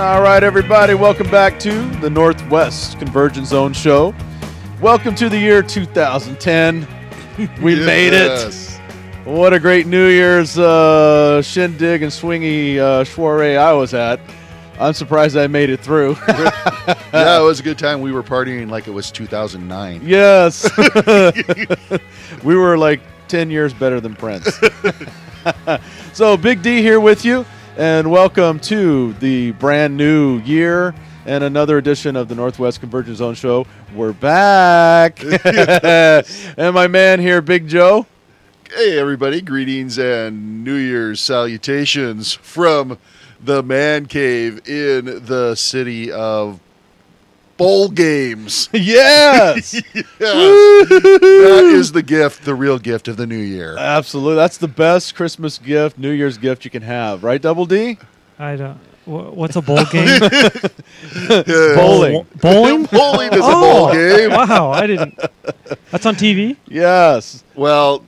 [0.00, 4.14] All right, everybody, welcome back to the Northwest Convergence Zone Show.
[4.80, 6.88] Welcome to the year 2010.
[7.60, 8.54] We made it.
[9.26, 14.20] What a great New Year's uh, shindig and swingy uh, soiree I was at.
[14.78, 16.16] I'm surprised I made it through.
[16.28, 18.00] yeah, it was a good time.
[18.00, 20.00] We were partying like it was 2009.
[20.02, 20.66] yes.
[22.42, 24.58] we were like 10 years better than Prince.
[26.14, 27.44] so, Big D here with you,
[27.76, 30.94] and welcome to the brand new year
[31.26, 33.66] and another edition of the Northwest Convergence Zone Show.
[33.94, 35.22] We're back.
[35.44, 38.06] and my man here, Big Joe.
[38.72, 39.40] Hey, everybody.
[39.40, 42.98] Greetings and New Year's salutations from
[43.42, 46.60] the man cave in the city of
[47.60, 48.68] bowl games.
[48.74, 49.74] Yes.
[50.20, 50.88] Yes.
[50.88, 53.76] that is the gift, the real gift of the new year.
[53.78, 54.36] Absolutely.
[54.36, 57.98] That's the best Christmas gift, New Year's gift you can have, right, Double D?
[58.38, 58.78] I don't.
[59.06, 60.20] wha- What's a bowl game?
[61.28, 62.26] Bowling.
[62.40, 62.84] Bowling?
[62.86, 64.30] Bowling is a Oh, bowl game.
[64.30, 65.18] Wow, I didn't.
[65.90, 66.56] That's on TV.
[66.66, 67.44] Yes.
[67.54, 68.04] Well,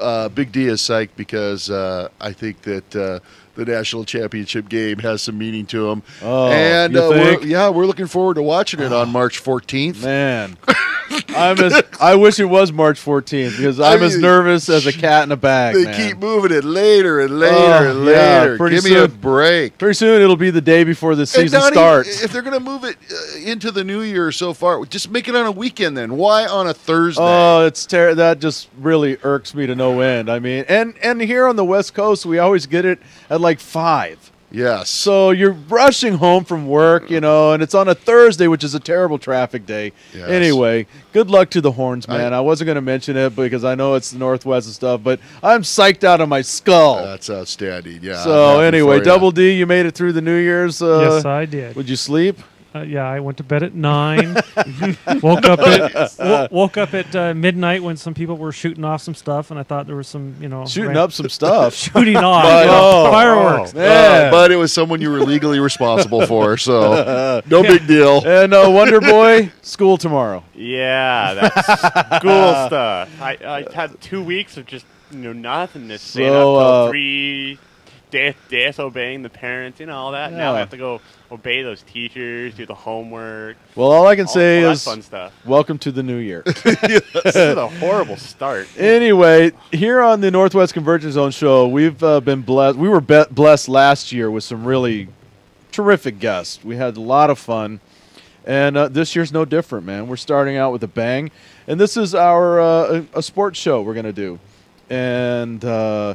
[0.00, 3.20] uh, Big D is psyched because uh, I think that uh,
[3.54, 6.02] the national championship game has some meaning to him.
[6.22, 10.02] Oh, and uh, we're, yeah, we're looking forward to watching it on March 14th.
[10.02, 10.56] Man.
[11.28, 14.86] I'm as I wish it was March 14th because I'm I mean, as nervous as
[14.86, 15.74] a cat in a bag.
[15.74, 15.96] They man.
[15.96, 18.52] keep moving it later and later oh, and later.
[18.52, 19.78] Yeah, pretty Give soon, me a break.
[19.78, 22.22] Pretty soon it'll be the day before the season Donnie, starts.
[22.22, 25.28] If they're going to move it uh, into the new year so far, just make
[25.28, 26.16] it on a weekend then.
[26.16, 27.22] Why on a Thursday?
[27.22, 30.30] Oh, it's ter- that just really irks me to no end.
[30.30, 33.60] I mean, and and here on the West Coast, we always get it at like
[33.60, 34.88] 5 Yes.
[34.88, 38.74] So you're rushing home from work, you know, and it's on a Thursday, which is
[38.74, 39.92] a terrible traffic day.
[40.14, 40.28] Yes.
[40.28, 42.32] Anyway, good luck to the horns, man.
[42.32, 45.02] I, I wasn't going to mention it because I know it's the Northwest and stuff,
[45.02, 47.02] but I'm psyched out of my skull.
[47.04, 48.00] That's outstanding.
[48.02, 48.22] Yeah.
[48.22, 50.80] So anyway, Double D, you made it through the New Year's.
[50.80, 51.74] Uh, yes, I did.
[51.76, 52.38] Would you sleep?
[52.74, 54.34] Uh, yeah, I went to bed at nine.
[55.22, 59.00] woke up at wo- woke up at uh, midnight when some people were shooting off
[59.00, 61.74] some stuff, and I thought there was some, you know, Shooting ran- up some stuff.
[61.76, 63.74] shooting off But- yeah, oh, fireworks.
[63.74, 64.30] Uh, Man.
[64.32, 67.68] but it was someone you were legally responsible for, so no Yeah.
[67.70, 68.26] big deal.
[68.26, 70.42] and uh, Wonder Boy, school tomorrow.
[70.52, 71.66] Yeah, that's
[72.18, 73.08] school stuff.
[73.22, 76.58] I, I had two weeks of just you know nothing to stay So, up till
[76.58, 77.58] uh, three,
[78.14, 80.32] dis- disobeying the parents, you know all that.
[80.32, 80.52] Now Yeah.
[80.52, 81.00] I have to go
[81.32, 84.84] obey those teachers, do the homework, Well, all I can all, say all that is
[84.84, 85.32] fun stuff.
[85.44, 86.42] welcome to the new year.
[86.46, 88.68] this is a horrible start.
[88.78, 92.78] anyway, here on the Northwest Convergence Zone show, we've uh, been blessed.
[92.78, 95.08] We were be- blessed last year with some really
[95.72, 96.62] terrific guests.
[96.64, 97.80] We had a lot of fun,
[98.46, 100.06] and uh, this year's no different, man.
[100.06, 101.32] We're starting out with a bang,
[101.66, 104.38] and this is our uh, a, a sports show we're gonna do,
[104.88, 106.14] and uh,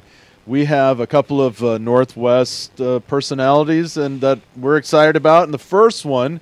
[0.50, 5.44] we have a couple of uh, Northwest uh, personalities, and that we're excited about.
[5.44, 6.42] And the first one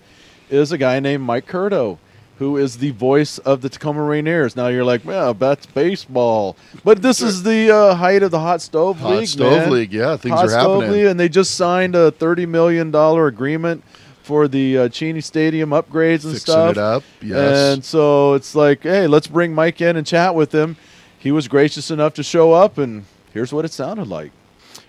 [0.49, 1.97] is a guy named Mike Curto,
[2.37, 4.55] who is the voice of the Tacoma Rainiers.
[4.55, 8.61] Now you're like, well, that's baseball, but this is the uh, height of the hot
[8.61, 9.71] stove Hot league, stove man.
[9.71, 11.01] league, yeah, things hot are stove happening.
[11.01, 13.83] league, and they just signed a thirty million dollar agreement
[14.23, 16.71] for the uh, Cheney Stadium upgrades and Fixing stuff.
[16.71, 17.73] it up, yes.
[17.73, 20.77] And so it's like, hey, let's bring Mike in and chat with him.
[21.19, 23.03] He was gracious enough to show up, and
[23.37, 24.31] here's what it sounded like.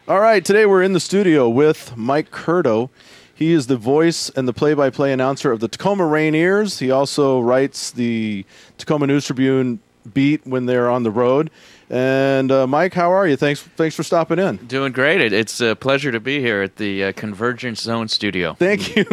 [0.09, 2.89] All right, today we're in the studio with Mike Curto.
[3.35, 6.79] He is the voice and the play-by-play announcer of the Tacoma Rainiers.
[6.79, 8.47] He also writes the
[8.79, 9.81] Tacoma News Tribune
[10.15, 11.51] beat when they're on the road.
[11.91, 13.37] And uh, Mike, how are you?
[13.37, 14.57] Thanks, thanks for stopping in.
[14.57, 15.21] Doing great.
[15.21, 18.55] It, it's a pleasure to be here at the uh, Convergence Zone studio.
[18.55, 19.05] Thank you.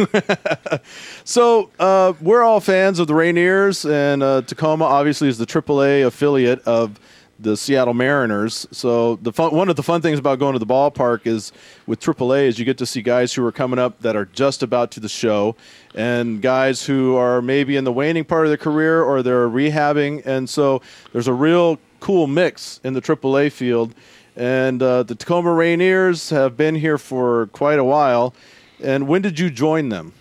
[1.24, 6.06] so uh, we're all fans of the Rainiers, and uh, Tacoma obviously is the AAA
[6.06, 6.98] affiliate of
[7.38, 8.66] the Seattle Mariners.
[8.70, 11.52] So the fun, one of the fun things about going to the ballpark is
[11.86, 14.62] with AAA is you get to see guys who are coming up that are just
[14.62, 15.56] about to the show,
[15.94, 20.24] and guys who are maybe in the waning part of their career or they're rehabbing,
[20.26, 20.80] and so
[21.12, 23.94] there's a real cool mix in the AAA field.
[24.36, 28.34] And uh, the Tacoma Rainiers have been here for quite a while.
[28.82, 30.12] And when did you join them?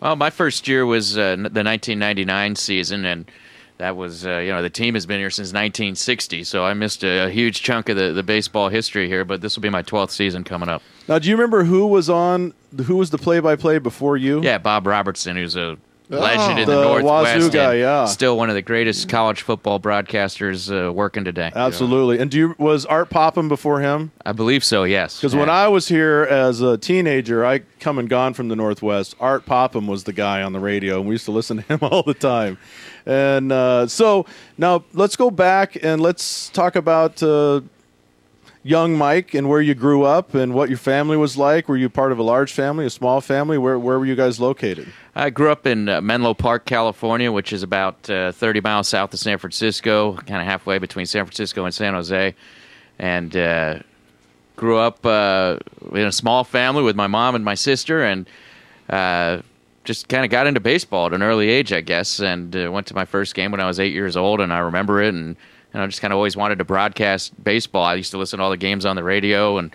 [0.00, 3.30] Well, my first year was uh, the 1999 season, and
[3.82, 7.02] that was, uh, you know, the team has been here since 1960, so I missed
[7.02, 9.82] a, a huge chunk of the, the baseball history here, but this will be my
[9.82, 10.82] 12th season coming up.
[11.08, 12.54] Now, do you remember who was on?
[12.84, 14.40] Who was the play-by-play before you?
[14.40, 15.76] Yeah, Bob Robertson, who's a
[16.18, 17.34] legend in the, The Northwest.
[17.36, 18.04] Wazoo guy, yeah.
[18.06, 21.50] Still one of the greatest college football broadcasters uh, working today.
[21.54, 22.18] absolutely.
[22.18, 24.12] And do you was Art Popham before him?
[24.24, 25.16] I believe so, yes.
[25.18, 29.14] Because when I was here as a teenager, I come and gone from the Northwest.
[29.20, 31.78] Art Popham was the guy on the radio, and we used to listen to him
[31.82, 32.58] all the time.
[33.06, 34.26] And uh, so
[34.58, 37.22] now let's go back and let's talk about.
[37.22, 37.62] Uh,
[38.62, 41.68] young Mike and where you grew up and what your family was like.
[41.68, 43.58] Were you part of a large family, a small family?
[43.58, 44.92] Where where were you guys located?
[45.14, 49.12] I grew up in uh, Menlo Park, California, which is about uh, 30 miles south
[49.12, 52.34] of San Francisco, kind of halfway between San Francisco and San Jose.
[52.98, 53.80] And uh,
[54.56, 55.58] grew up uh,
[55.92, 58.28] in a small family with my mom and my sister, and
[58.88, 59.42] uh,
[59.84, 62.20] just kind of got into baseball at an early age, I guess.
[62.20, 64.58] And uh, went to my first game when I was eight years old, and I
[64.58, 65.14] remember it.
[65.14, 65.36] And
[65.74, 67.84] you know, just kind of always wanted to broadcast baseball.
[67.84, 69.74] I used to listen to all the games on the radio, and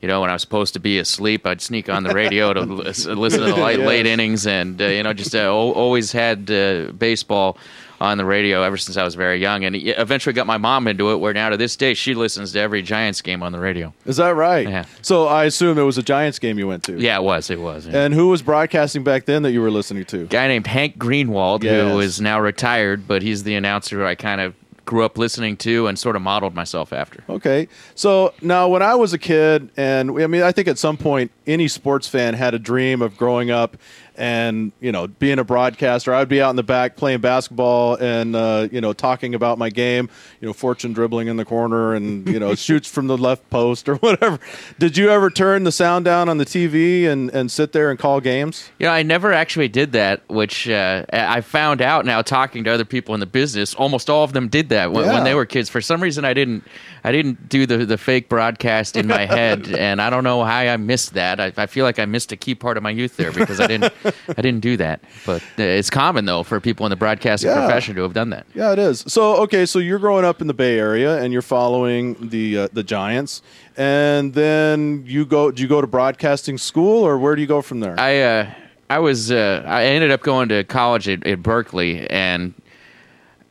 [0.00, 2.60] you know, when I was supposed to be asleep, I'd sneak on the radio to
[2.62, 3.14] listen to
[3.52, 3.86] the late, Yes.
[3.86, 7.56] late innings, and uh, you know, just uh, al- always had uh, baseball
[8.00, 11.12] on the radio ever since I was very young, and eventually got my mom into
[11.12, 11.18] it.
[11.18, 13.94] Where now to this day, she listens to every Giants game on the radio.
[14.04, 14.68] Is that right?
[14.68, 14.86] Yeah.
[15.02, 16.98] So I assume it was a Giants game you went to.
[16.98, 17.48] Yeah, it was.
[17.48, 17.86] It was.
[17.86, 18.02] yeah.
[18.04, 20.26] And who was broadcasting back then that you were listening to?
[20.26, 21.92] guy named Hank Greenwald, Yes.
[21.92, 25.56] who is now retired, but he's the announcer who I kind of grew up listening
[25.58, 27.22] to and sort of modeled myself after.
[27.28, 27.68] Okay.
[27.94, 31.30] So now, when I was a kid, and I mean, I think at some point
[31.46, 33.76] any sports fan had a dream of growing up
[34.16, 36.12] and, you know, being a broadcaster.
[36.14, 39.70] I'd be out in the back playing basketball and, uh, you know, talking about my
[39.70, 40.08] game,
[40.40, 43.88] you know, fortune dribbling in the corner and, you know, shoots from the left post
[43.88, 44.38] or whatever.
[44.78, 47.98] Did you ever turn the sound down on the TV and, and sit there and
[47.98, 48.70] call games?
[48.78, 52.70] You know, I never actually did that, which uh, I found out now talking to
[52.70, 53.74] other people in the business.
[53.74, 55.14] Almost all of them did that when, Yeah.
[55.14, 55.68] when they were kids.
[55.68, 56.64] For some reason, I didn't.
[57.04, 60.58] I didn't do the the fake broadcast in my head, and I don't know how
[60.58, 61.40] I missed that.
[61.40, 63.66] I, I feel like I missed a key part of my youth there because I
[63.66, 63.92] didn't.
[64.28, 65.00] I didn't do that.
[65.26, 67.60] But uh, it's common though for people in the broadcasting Yeah.
[67.66, 68.46] profession to have done that.
[68.54, 69.04] Yeah, it is.
[69.06, 72.68] So okay, so you're growing up in the Bay Area and you're following the uh,
[72.72, 73.42] the Giants,
[73.76, 75.50] and then you go.
[75.50, 77.98] Do you go to broadcasting school, or where do you go from there?
[77.98, 78.50] I uh,
[78.90, 82.54] I was uh, I ended up going to college at, at Berkeley, and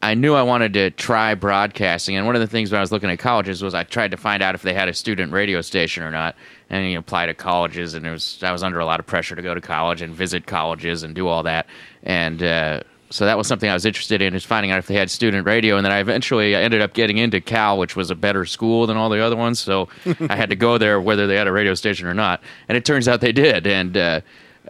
[0.04, 2.16] I knew I wanted to try broadcasting.
[2.16, 4.18] And one of the things when I was looking at colleges was I tried to
[4.18, 6.36] find out if they had a student radio station or not.
[6.72, 9.36] And you apply to colleges, and it was I was under a lot of pressure
[9.36, 11.68] to go to college and visit colleges and do all that.
[12.02, 14.94] And uh, so that was something I was interested in is finding out if they
[14.96, 15.76] had student radio.
[15.76, 18.88] And then I eventually I ended up getting into Cal, which was a better school
[18.88, 19.60] than all the other ones.
[19.60, 19.90] So
[20.30, 22.42] I had to go there whether they had a radio station or not.
[22.70, 23.68] And it turns out they did.
[23.68, 24.22] And uh,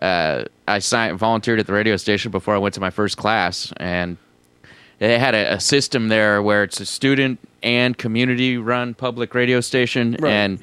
[0.02, 3.72] uh, I signed, volunteered at the radio station before I went to my first class,
[3.78, 4.18] and
[4.98, 9.62] they had a, a system there where it's a student and community run public radio
[9.62, 10.32] station, Right.
[10.32, 10.60] and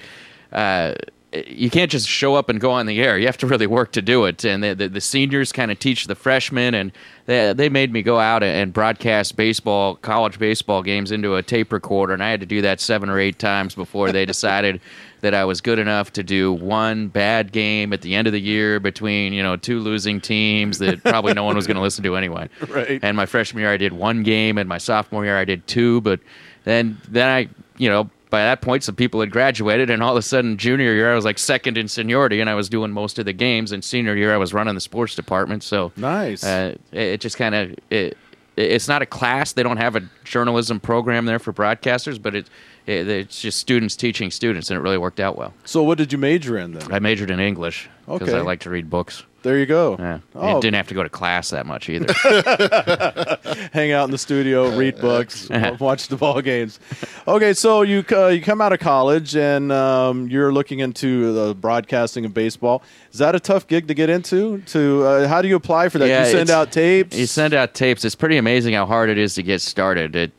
[0.52, 0.94] uh,
[1.32, 3.18] you can't just show up and go on the air.
[3.18, 4.44] You have to really work to do it.
[4.44, 6.90] And the, the, the seniors kind of teach the freshmen, and
[7.26, 11.70] they, they made me go out and broadcast baseball, college baseball games into a tape
[11.70, 14.80] recorder, and I had to do that seven or eight times before they decided
[15.20, 18.40] that I was good enough to do one bad game at the end of the
[18.40, 22.04] year between you know two losing teams that probably no one was going to listen
[22.04, 22.48] to anyway.
[22.68, 23.00] Right.
[23.02, 26.00] And my freshman year I did one game, and my sophomore year I did two.
[26.02, 26.20] But
[26.64, 27.48] then then I
[27.78, 30.92] you know by that point some people had graduated, and all of a sudden junior
[30.94, 33.72] year I was like second in seniority, and I was doing most of the games.
[33.72, 35.62] And senior year I was running the sports department.
[35.62, 36.44] So Nice.
[36.44, 38.16] uh, it, it just kind of it.
[38.56, 39.52] It's not a class.
[39.52, 42.50] They don't have a journalism program there for broadcasters, but it,
[42.88, 45.52] it it's just students teaching students, and it really worked out well.
[45.64, 46.92] so what did you major in then?
[46.92, 48.38] I majored in English because Okay.
[48.38, 49.24] I like to read books.
[49.42, 49.94] There you go.
[50.00, 52.12] Yeah, Oh, didn't have to go to class that much either.
[53.72, 55.48] hang out in the studio, read books,
[55.80, 56.80] watch the ball games.
[57.26, 61.54] Okay, so you uh, you come out of college and um, you're looking into the
[61.54, 62.82] broadcasting of baseball.
[63.12, 64.58] Is that a tough gig to get into?
[64.66, 66.08] To uh, how do you apply for that?
[66.08, 67.16] Yeah, you send it's- out tapes.
[67.16, 68.04] you send out tapes.
[68.04, 70.16] It's pretty amazing how hard it is to get started.
[70.16, 70.32] It,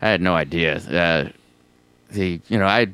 [0.00, 0.76] I had no idea.
[0.76, 1.30] Uh,
[2.16, 2.88] the you know I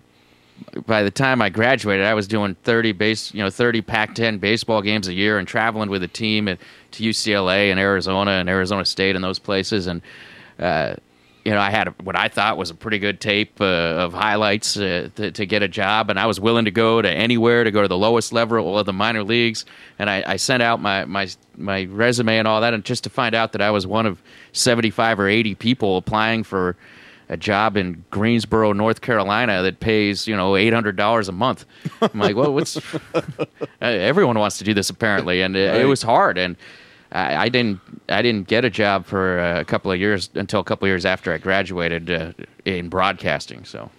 [0.86, 4.82] by the time I graduated, I was doing thirty base you know thirty Pac-10 baseball
[4.82, 6.58] games a year and traveling with a team at,
[6.92, 10.02] to UCLA and Arizona and Arizona State and those places and.
[10.58, 10.94] Uh,
[11.44, 14.76] you know, I had what I thought was a pretty good tape uh, of highlights
[14.76, 17.70] uh, to, to get a job, and I was willing to go to anywhere to
[17.72, 19.64] go to the lowest level of the minor leagues.
[19.98, 23.10] And I, I sent out my, my my resume and all that, and just to
[23.10, 26.76] find out that I was one of seventy five or eighty people applying for
[27.28, 31.64] a job in Greensboro, North Carolina, that pays you know eight hundred dollars a month.
[32.00, 32.78] I'm like, well, what's
[33.80, 36.56] everyone wants to do this apparently, and it, it was hard and.
[37.14, 37.78] I, I didn't.
[38.08, 41.04] I didn't get a job for a couple of years until a couple of years
[41.04, 42.32] after I graduated uh,
[42.64, 43.66] in broadcasting.
[43.66, 43.90] So,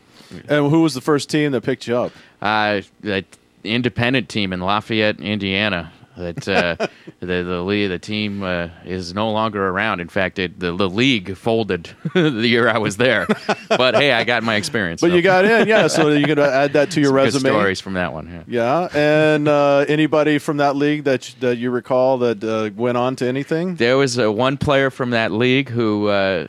[0.48, 2.12] and who was the first team that picked you up?
[2.42, 3.24] uh, the
[3.63, 5.94] independent team in Lafayette, Indiana.
[6.17, 6.75] That uh,
[7.20, 10.00] the the league, the team uh, is no longer around.
[10.00, 13.27] In fact, it, the the league folded the year I was there.
[13.67, 15.01] But hey, I got my experience.
[15.01, 15.15] But so.
[15.15, 15.88] you got in, yeah.
[15.88, 17.50] So you can add that to your Some good resume.
[17.50, 18.46] stories from that one.
[18.48, 18.89] Yeah.
[18.93, 23.15] Yeah, and uh, anybody from that league that that you recall that uh, went on
[23.17, 23.75] to anything?
[23.75, 26.48] There was uh, one player from that league who uh,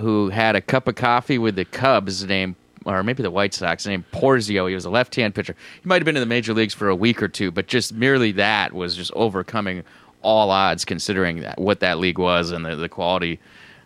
[0.00, 3.86] who had a cup of coffee with the Cubs named or maybe the White Sox,
[3.86, 4.68] named Porzio.
[4.68, 5.54] He was a left-hand pitcher.
[5.82, 7.92] He might have been in the major leagues for a week or two, but just
[7.92, 9.82] merely that was just overcoming
[10.22, 13.38] all odds, considering that, what that league was and the, the quality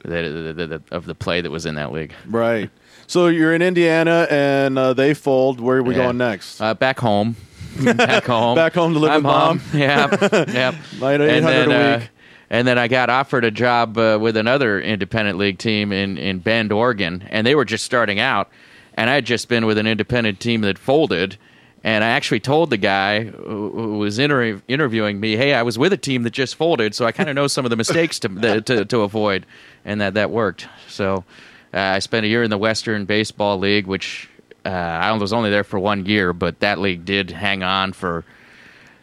[0.04, 0.22] that,
[0.56, 2.12] the, the, of the play that was in that league.
[2.26, 2.70] Right.
[3.06, 5.60] So you're in Indiana, and uh, they fold.
[5.60, 6.04] Where are we Yeah.
[6.04, 6.60] going next?
[6.60, 7.36] Uh, back home.
[7.96, 8.54] back home.
[8.54, 9.58] Back home to live I'm with mom?
[9.58, 9.78] home.
[9.80, 10.44] Yeah.
[10.48, 10.74] yeah.
[11.00, 12.08] Like and 800 then, a uh, week.
[12.50, 16.38] and then I got offered a job uh, with another independent league team in, in
[16.38, 18.50] Bend, Oregon, and they were just starting out.
[18.98, 21.36] And I had just been with an independent team that folded.
[21.84, 25.92] And I actually told the guy who was inter- interviewing me, "Hey, I was with
[25.92, 28.28] a team that just folded, so I kind of know some of the mistakes to,
[28.28, 29.46] the, to to avoid,"
[29.84, 30.66] and that that worked.
[30.88, 31.24] So
[31.72, 34.28] uh, I spent a year in the Western Baseball League, which
[34.66, 38.24] uh, I was only there for one year, but that league did hang on for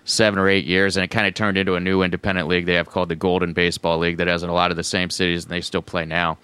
[0.04, 2.74] seven or eight years, and it kind of turned into a new independent league they
[2.74, 5.46] have called the Golden Baseball League that has in a lot of the same cities,
[5.46, 6.38] and they still play now.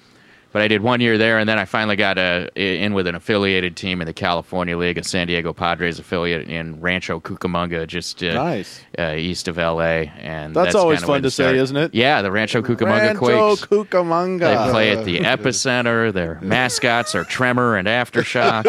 [0.53, 3.15] But I did one year there, and then I finally got uh, in with an
[3.15, 8.21] affiliated team in the California League, a San Diego Padres affiliate in Rancho Cucamonga, just
[8.21, 8.81] uh, Nice.
[8.99, 10.11] uh, east of LA.
[10.19, 11.93] And That's always fun to it say, isn't it?
[11.95, 13.65] Yeah, the Rancho Cucamonga Rancho Quakes.
[13.65, 14.39] Cucamonga.
[14.65, 16.11] They play at the epicenter.
[16.11, 18.65] Their mascots are Tremor and Aftershock.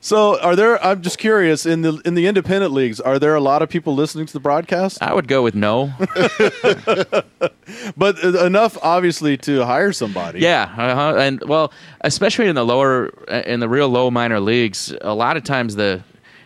[0.00, 0.82] So, are there?
[0.84, 1.66] I'm just curious.
[1.66, 4.38] In the in the independent leagues, are there a lot of people listening to the
[4.38, 5.02] broadcast?
[5.02, 5.92] I would go with no.
[7.96, 10.40] But uh, enough, obviously, to hire somebody.
[10.40, 11.18] Yeah, uh-huh.
[11.18, 15.44] and well, especially in the lower, in the real low minor leagues, a lot of
[15.44, 16.02] times the,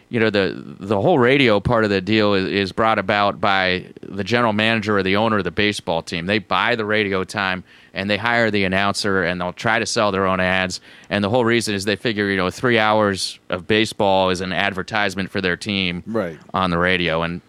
[0.09, 3.87] you know, the the whole radio part of the deal is, is brought about by
[4.03, 6.27] the general manager or the owner of the baseball team.
[6.27, 10.13] They buy the radio time and they hire the announcer and they'll try to sell
[10.13, 10.81] their own ads.
[11.11, 14.53] And the whole reason is they figure, you know, three hours of baseball is an
[14.53, 16.39] advertisement for their team Right.
[16.55, 17.41] on the radio and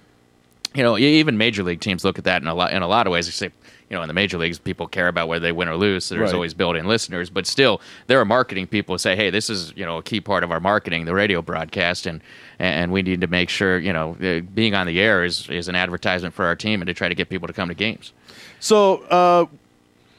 [0.75, 3.05] you know, even major league teams look at that in a lot in a lot
[3.05, 3.27] of ways.
[3.27, 3.53] Except,
[3.91, 6.05] you know, in the major leagues, people care about whether they win or lose.
[6.05, 6.33] So there's Right.
[6.33, 9.85] always built-in listeners, but still, there are marketing people who say, "Hey, this is you
[9.85, 12.21] know a key part of our marketing, the radio broadcast, and
[12.57, 14.17] and we need to make sure you know
[14.55, 17.13] being on the air is is an advertisement for our team and to try to
[17.13, 18.12] get people to come to games."
[18.59, 19.45] So uh,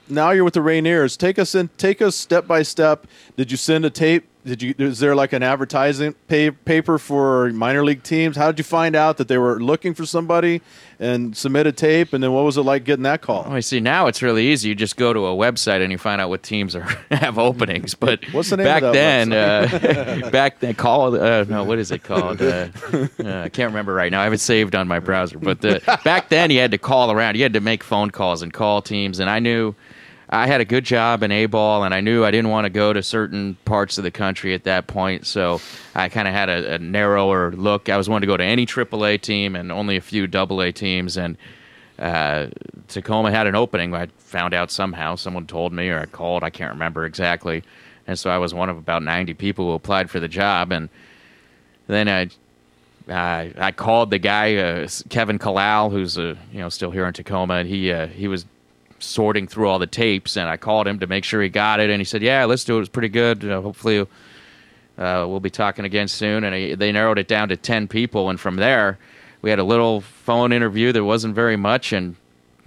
[0.08, 1.16] now you're with the Rainiers.
[1.16, 1.68] Take us in.
[1.78, 3.06] Take us step by step.
[3.36, 4.26] Did you send a tape?
[4.44, 4.74] Did you?
[4.76, 8.36] Is there like an advertising pay, paper for minor league teams?
[8.36, 10.60] How did you find out that they were looking for somebody
[11.00, 12.12] and submit a tape?
[12.12, 13.46] And then what was it like getting that call?
[13.48, 13.80] Oh, I see.
[13.80, 14.68] Now it's really easy.
[14.68, 17.94] You just go to a website and you find out what teams are have openings.
[18.04, 19.32] But What's the name back then?
[19.32, 21.18] Uh, back then, call.
[21.18, 22.42] Uh, no, what is it called?
[22.42, 23.08] Uh, uh,
[23.44, 24.20] I can't remember right now.
[24.20, 25.38] I have it saved on my browser.
[25.38, 27.36] But uh, back then, you had to call around.
[27.36, 29.20] You had to make phone calls and call teams.
[29.20, 29.74] And I knew
[30.34, 32.70] I had a good job in A ball, and I knew I didn't want to
[32.70, 35.26] go to certain parts of the country at that point.
[35.26, 35.60] So
[35.94, 37.88] I kind of had a, a narrower look.
[37.88, 41.16] I was wanting to go to any AAA team and only a few AA teams.
[41.16, 41.36] And
[42.00, 42.48] uh,
[42.88, 43.94] Tacoma had an opening.
[43.94, 45.14] I found out somehow.
[45.14, 46.42] Someone told me, or I called.
[46.42, 47.62] I can't remember exactly.
[48.08, 50.72] And so I was one of about 90 people who applied for the job.
[50.72, 50.88] And
[51.86, 52.28] then I,
[53.08, 57.12] I, I called the guy, uh, Kevin Kalal, who's uh, you know still here in
[57.12, 58.46] Tacoma, and he uh, he was
[59.04, 61.90] sorting through all the tapes, and I called him to make sure he got it,
[61.90, 62.76] and he said, "Yeah, let's do it.
[62.76, 63.44] It was pretty good.
[63.44, 64.06] Uh, hopefully, uh,
[64.96, 68.38] we'll be talking again soon." And he, they narrowed it down to ten people, and
[68.38, 68.98] from there,
[69.42, 70.92] we had a little phone interview.
[70.92, 72.16] There wasn't very much, and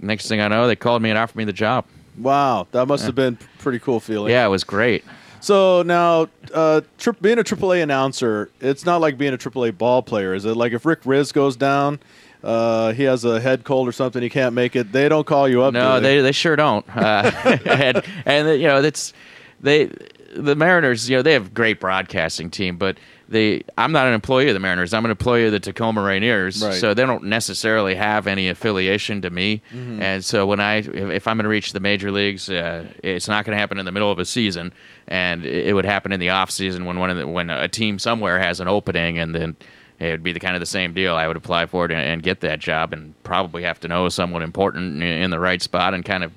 [0.00, 1.84] next thing I know, they called me and offered me the job.
[2.16, 4.32] Wow, that must have been pretty cool feeling.
[4.32, 5.04] Yeah, it was great.
[5.40, 10.02] So now, uh, tri- being a AAA announcer, it's not like being a AAA ball
[10.02, 10.56] player, is it?
[10.56, 12.00] Like if Rick Rizzs goes down,
[12.42, 14.92] uh, he has a head cold or something, he can't make it.
[14.92, 15.72] They don't call you up.
[15.72, 16.84] No, do they they sure don't.
[16.96, 17.30] Uh,
[17.66, 19.12] and and you know that's
[19.60, 19.90] they
[20.34, 21.08] the Mariners.
[21.08, 24.54] You know they have a great broadcasting team, but they I'm not an employee of
[24.54, 24.94] the Mariners.
[24.94, 26.62] I'm an employee of the Tacoma Rainiers.
[26.62, 26.74] Right.
[26.74, 29.62] So they don't necessarily have any affiliation to me.
[29.72, 30.02] Mm-hmm.
[30.02, 33.44] And so when I if, I'm going to reach the major leagues, uh, it's not
[33.44, 34.72] going to happen in the middle of a season,
[35.06, 37.68] and it, it would happen in the off season when one of the, when a
[37.68, 39.56] team somewhere has an opening, and then.
[39.98, 41.16] It would be the kind of the same deal.
[41.16, 44.08] I would apply for it and, and get that job, and probably have to know
[44.08, 46.32] someone important in, in the right spot and kind of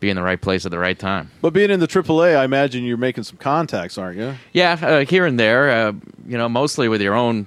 [0.00, 1.30] be in the right place at the right time.
[1.40, 4.34] But being in the AAA, I imagine you're making some contacts, aren't you?
[4.52, 5.92] Yeah, uh, here and there, uh,
[6.26, 7.46] you know, mostly with your own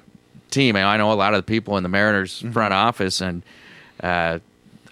[0.51, 0.75] team.
[0.75, 3.43] I know a lot of the people in the Mariners front office, and
[4.01, 4.39] uh,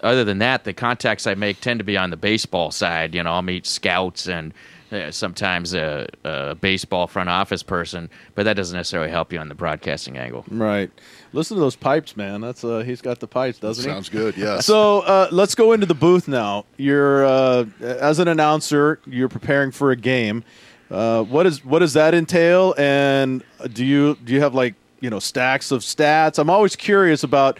[0.02, 3.14] other than that, the contacts I make tend to be on the baseball side.
[3.14, 4.52] You know, I'll meet scouts and
[4.92, 9.48] uh, sometimes a, a baseball front office person, but that doesn't necessarily help you on
[9.48, 10.44] the broadcasting angle.
[10.50, 10.90] Right.
[11.32, 12.40] Listen to those pipes, man.
[12.40, 13.90] That's uh, he's got the pipes, doesn't he?
[13.90, 14.36] Sounds good.
[14.36, 14.66] Yes.
[14.66, 16.66] So uh, let's go into the booth now.
[16.76, 20.44] You're uh, as an announcer, you're preparing for a game.
[20.90, 22.74] Uh, what is what does that entail?
[22.78, 26.38] And do you do you have like you know stacks of stats?
[26.38, 27.58] I'm always curious about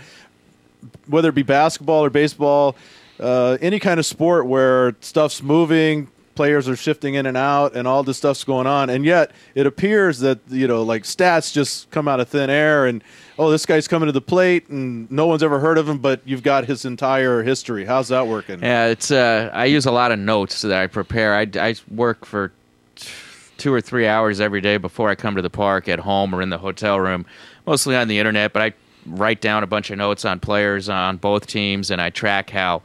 [1.06, 2.76] whether it be basketball or baseball,
[3.18, 6.08] uh, any kind of sport where stuff's moving.
[6.36, 9.66] Players are shifting in and out, and all this stuff's going on, and yet it
[9.66, 13.02] appears that you know like stats just come out of thin air, and
[13.38, 16.20] oh, this guy's coming to the plate, and no one's ever heard of him, but
[16.24, 17.84] you've got his entire history.
[17.84, 18.60] How's that working?
[18.60, 19.10] Yeah, it's.
[19.10, 21.34] Uh, I use a lot of notes that I prepare.
[21.34, 22.52] I, I work for
[22.94, 23.08] t-
[23.56, 26.42] two or three hours every day before I come to the park at home or
[26.42, 27.26] in the hotel room,
[27.66, 28.52] mostly on the internet.
[28.52, 28.72] But I
[29.06, 32.82] write down a bunch of notes on players on both teams, and I track how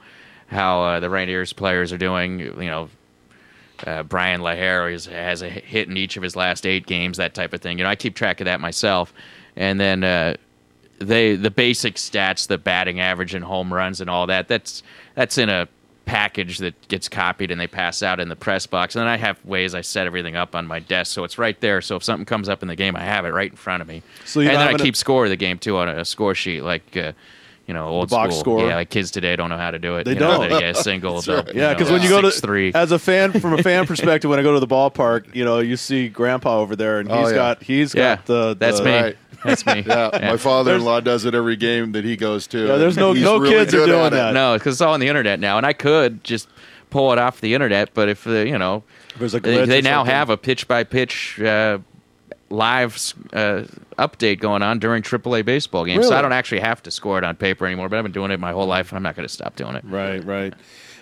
[0.48, 2.39] how uh, the Rainiers players are doing.
[2.39, 2.89] You know.
[3.85, 7.33] Uh, Bryan LaHair is, has a hit in each of his last eight games, that
[7.33, 7.77] type of thing.
[7.77, 9.13] You know, I keep track of that myself,
[9.55, 10.35] and then uh,
[11.00, 14.47] they the basic stats, the batting average and home runs and all that.
[14.47, 14.83] That's
[15.15, 15.67] that's in a
[16.05, 18.95] package that gets copied and they pass out in the press box.
[18.95, 21.59] And then I have ways I set everything up on my desk, so it's right
[21.61, 21.81] there.
[21.81, 23.88] So if something comes up in the game, I have it right in front of
[23.88, 24.01] me.
[24.25, 26.95] So and then I keep score of the game too on a, score sheet, like.
[26.95, 27.13] Uh,
[27.68, 28.58] you know, old box school.
[28.60, 28.68] score.
[28.70, 30.03] Yeah, like kids today don't know how to do it.
[30.03, 30.41] They you don't.
[30.50, 31.13] They get a single.
[31.22, 31.56] That's they'll, right.
[31.56, 32.72] Yeah, know, because when you go to six, three.
[32.74, 35.60] as a fan from a fan perspective, when I go to the ballpark, you know,
[35.60, 37.36] you see Grandpa over there, and Oh, he's yeah.
[37.36, 38.91] got he's yeah, got the, that's the- me.
[38.91, 39.18] Right.
[39.44, 39.84] That's me.
[39.88, 40.30] Yeah, Yeah.
[40.32, 42.60] my father-in-law does it every game that he goes to.
[42.68, 44.15] Yeah, there's no He's no really kids are good doing at it.
[44.18, 44.34] that.
[44.36, 46.48] No, because it's all on the internet now, and I could just
[46.91, 47.91] pull it off the internet.
[47.96, 48.84] But if the you know,
[49.18, 50.13] There's a they, glitch they now something.
[50.13, 51.80] have a pitch by pitch uh,
[52.51, 52.96] live
[53.34, 53.63] uh,
[53.98, 57.24] update going on during AAA baseball games, so I don't actually have to score it
[57.24, 57.89] on paper anymore.
[57.89, 59.75] But I've been doing it my whole life, and I'm not going to stop doing
[59.75, 59.84] it.
[59.86, 60.53] Right, right.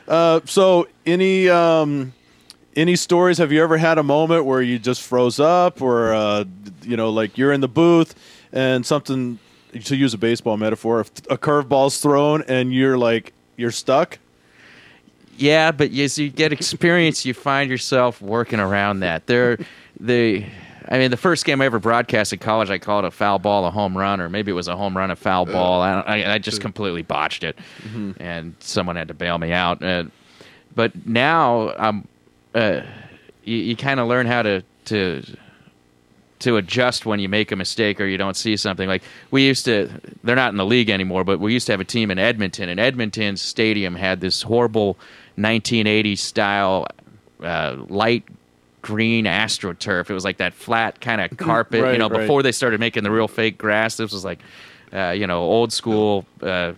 [0.08, 2.14] Uh, so, any um,
[2.76, 3.38] any stories?
[3.38, 6.46] Have you ever had a moment where you just froze up, or uh,
[6.84, 8.16] you know, like you're in the booth
[8.52, 9.40] and something
[9.84, 14.18] to use a baseball metaphor, if a curveball's thrown and you're like you're stuck?
[15.40, 19.26] Yeah, but as you get experience, you find yourself working around that.
[19.28, 19.58] There,
[19.98, 20.46] the,
[20.92, 23.66] I mean, the first game I ever broadcast in college, I called a foul ball
[23.66, 25.82] a home run, or maybe it was a home run a foul ball.
[25.82, 27.58] I, don't- I, I just completely botched it,
[28.20, 29.84] and someone had to bail me out.
[29.84, 30.06] Uh,
[30.76, 32.08] but now I'm,
[32.56, 32.82] uh,
[33.44, 35.24] you, you kind of learn how to to
[36.40, 38.88] to adjust when you make a mistake or you don't see something.
[38.88, 39.90] Like we used to,
[40.24, 42.70] they're not in the league anymore, but we used to have a team in Edmonton,
[42.70, 44.98] and Edmonton's stadium had this horrible
[45.38, 46.88] 1980s style
[47.44, 48.24] uh, light
[48.82, 50.10] green astroturf.
[50.10, 51.84] It was like that flat kind of carpet.
[51.84, 52.22] Right, you know, right.
[52.22, 54.40] before they started making the real fake grass, this was like,
[54.94, 56.74] uh, you know, old school, uh,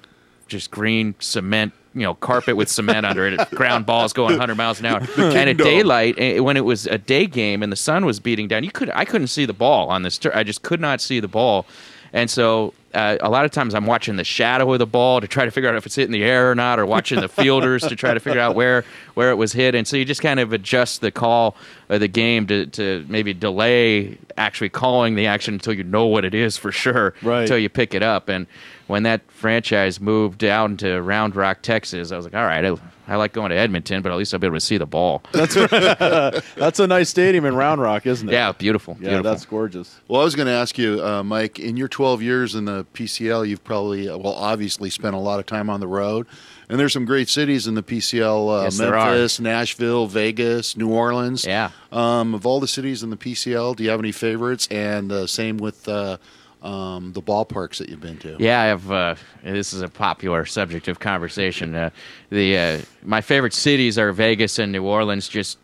[0.48, 1.74] just green cement.
[1.94, 5.50] You know, carpet with cement under it, ground balls going 100 miles an hour, and
[5.50, 8.64] at daylight, eh, when it was a day game and the sun was beating down,
[8.64, 10.18] you could I couldn't see the ball on this.
[10.18, 11.66] Tur- I just could not see the ball,
[12.14, 15.28] and so uh, a lot of times I'm watching the shadow of the ball to
[15.28, 17.84] try to figure out if it's hitting the air or not, or watching the fielders
[17.84, 20.40] to try to figure out where where it was hit, and so you just kind
[20.40, 21.56] of adjust the call
[21.90, 26.26] of the game to to maybe delay actually calling the action until you know what
[26.26, 27.42] it is for sure, Right.
[27.42, 28.30] until you pick it up.
[28.30, 28.48] And
[28.88, 32.78] when that franchise moved down to Round Rock, Texas, I was like, all right.
[33.08, 34.86] I, I like going to Edmonton, but at least I'll be able to see the
[34.86, 35.24] ball.
[35.32, 35.56] That's
[36.56, 38.32] that's a nice stadium in Round Rock, isn't it?
[38.32, 38.96] Yeah, beautiful.
[39.00, 39.32] yeah, beautiful.
[39.32, 40.00] that's gorgeous.
[40.08, 42.86] Well, I was going to ask you, uh, Mike, in your 12 years in the
[42.94, 46.28] PCL, you've probably, uh, well, obviously spent a lot of time on the road.
[46.70, 49.12] And there's some great cities in the PCL uh, Yes, there are.
[49.12, 51.46] Memphis, Nashville, Vegas, New Orleans.
[51.46, 51.72] Yeah.
[51.92, 54.70] Um, of all the cities in the PCL, do you have any favorites?
[54.72, 56.16] And uh, same with uh,
[56.62, 58.36] um, the ballparks that you've been to.
[58.40, 58.92] Yeah, I have.
[58.92, 61.76] Uh, this is a popular subject of conversation.
[61.76, 61.90] Uh,
[62.30, 65.28] the uh, my favorite cities are Vegas and New Orleans.
[65.28, 65.58] Just,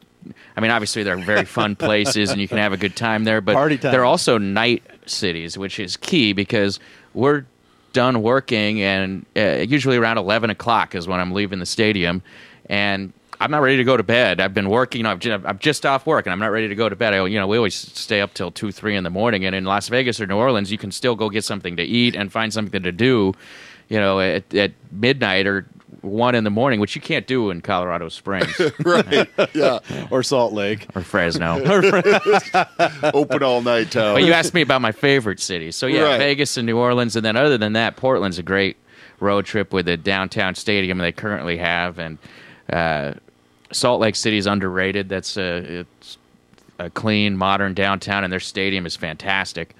[0.55, 3.41] I mean, obviously they're very fun places, and you can have a good time there.
[3.41, 3.91] But Party time.
[3.91, 6.79] they're also night cities, which is key because
[7.13, 7.45] we're
[7.93, 12.23] done working, and uh, usually around eleven o'clock is when I'm leaving the stadium,
[12.67, 14.39] and I'm not ready to go to bed.
[14.39, 15.05] I've been working.
[15.05, 17.13] I've just, I'm just off work, and I'm not ready to go to bed.
[17.13, 19.45] I, you know, we always stay up till two, three in the morning.
[19.45, 22.15] And in Las Vegas or New Orleans, you can still go get something to eat
[22.15, 23.33] and find something to do.
[23.89, 25.65] You know, at, at midnight or
[26.01, 29.29] one in the morning, which you can't do in Colorado Springs right.
[29.53, 29.79] Yeah.
[30.11, 30.87] Or Salt Lake.
[30.95, 31.61] or Fresno.
[33.13, 34.15] Open all night town.
[34.15, 35.75] But you asked me about my favorite cities.
[35.75, 36.17] So yeah, Right.
[36.17, 38.77] Vegas and New Orleans, and then other than that, Portland's a great
[39.19, 42.17] road trip with the downtown stadium they currently have, and
[42.71, 43.13] uh,
[43.71, 45.09] Salt Lake City is underrated.
[45.09, 46.17] That's a it's
[46.79, 49.75] a clean, modern downtown, and their stadium is fantastic.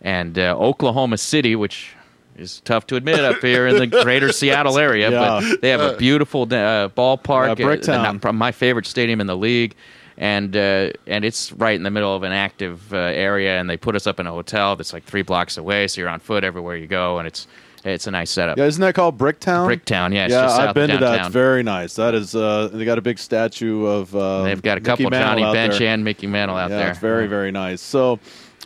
[0.00, 1.94] And uh, Oklahoma City, which
[2.36, 5.40] is tough to admit up here in the greater Seattle area, Yeah.
[5.40, 7.56] but they have a beautiful uh, ballpark.
[7.56, 8.24] Bricktown.
[8.24, 9.74] uh, my favorite stadium in the league,
[10.18, 13.58] and uh, and it's right in the middle of an active uh, area.
[13.60, 16.10] And they put us up in a hotel that's like three blocks away, so you're
[16.10, 17.46] on foot everywhere you go, and it's
[17.84, 18.58] it's a nice setup.
[18.58, 19.66] Yeah, isn't that called Bricktown?
[19.66, 21.26] Bricktown, yeah, it's yeah, I've been to that.
[21.26, 21.94] It's very nice.
[21.94, 24.14] That is, uh, they got a big statue of.
[24.14, 25.88] Uh, They've got a Mickey couple Mantle Johnny Bench there.
[25.88, 26.90] and Mickey Mantle out yeah, there.
[26.90, 27.80] it's very very nice.
[27.80, 28.20] So,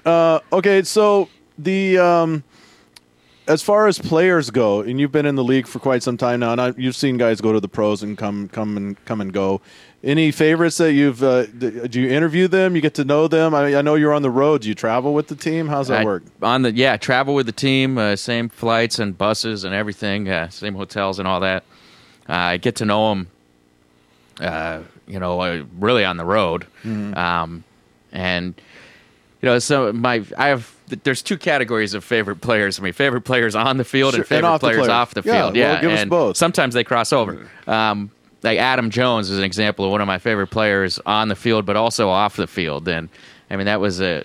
[0.04, 2.44] uh, okay, so the um,
[3.48, 6.40] as far as players go, and you've been in the league for quite some time
[6.40, 9.20] now, and I, you've seen guys go to the pros and come come and come
[9.20, 9.60] and go.
[10.04, 11.22] Any favorites that you've?
[11.22, 12.76] Uh, do you interview them?
[12.76, 13.54] You get to know them.
[13.54, 14.60] I, I know you're on the road.
[14.60, 15.66] Do you travel with the team?
[15.66, 16.22] How's that I- work?
[16.42, 20.48] On the yeah, travel with the team, uh, same flights and buses and everything, uh,
[20.50, 21.64] same hotels and all that.
[22.28, 23.26] Uh, I get to know them,
[24.40, 27.16] uh, you know, uh, really on the road, Mm-hmm.
[27.16, 27.64] um,
[28.12, 28.54] and
[29.42, 32.78] you know, so my I have there's two categories of favorite players.
[32.78, 34.88] I mean, favorite players on the field Sure, and favorite and off the players players.
[34.90, 35.54] off the Yeah, field.
[35.54, 36.36] well, Yeah, give us and both.
[36.36, 37.48] sometimes they cross over.
[37.66, 38.10] Um,
[38.46, 41.66] like Adam Jones is an example of one of my favorite players on the field,
[41.66, 42.88] but also off the field.
[42.88, 43.10] And
[43.50, 44.24] I mean, that was a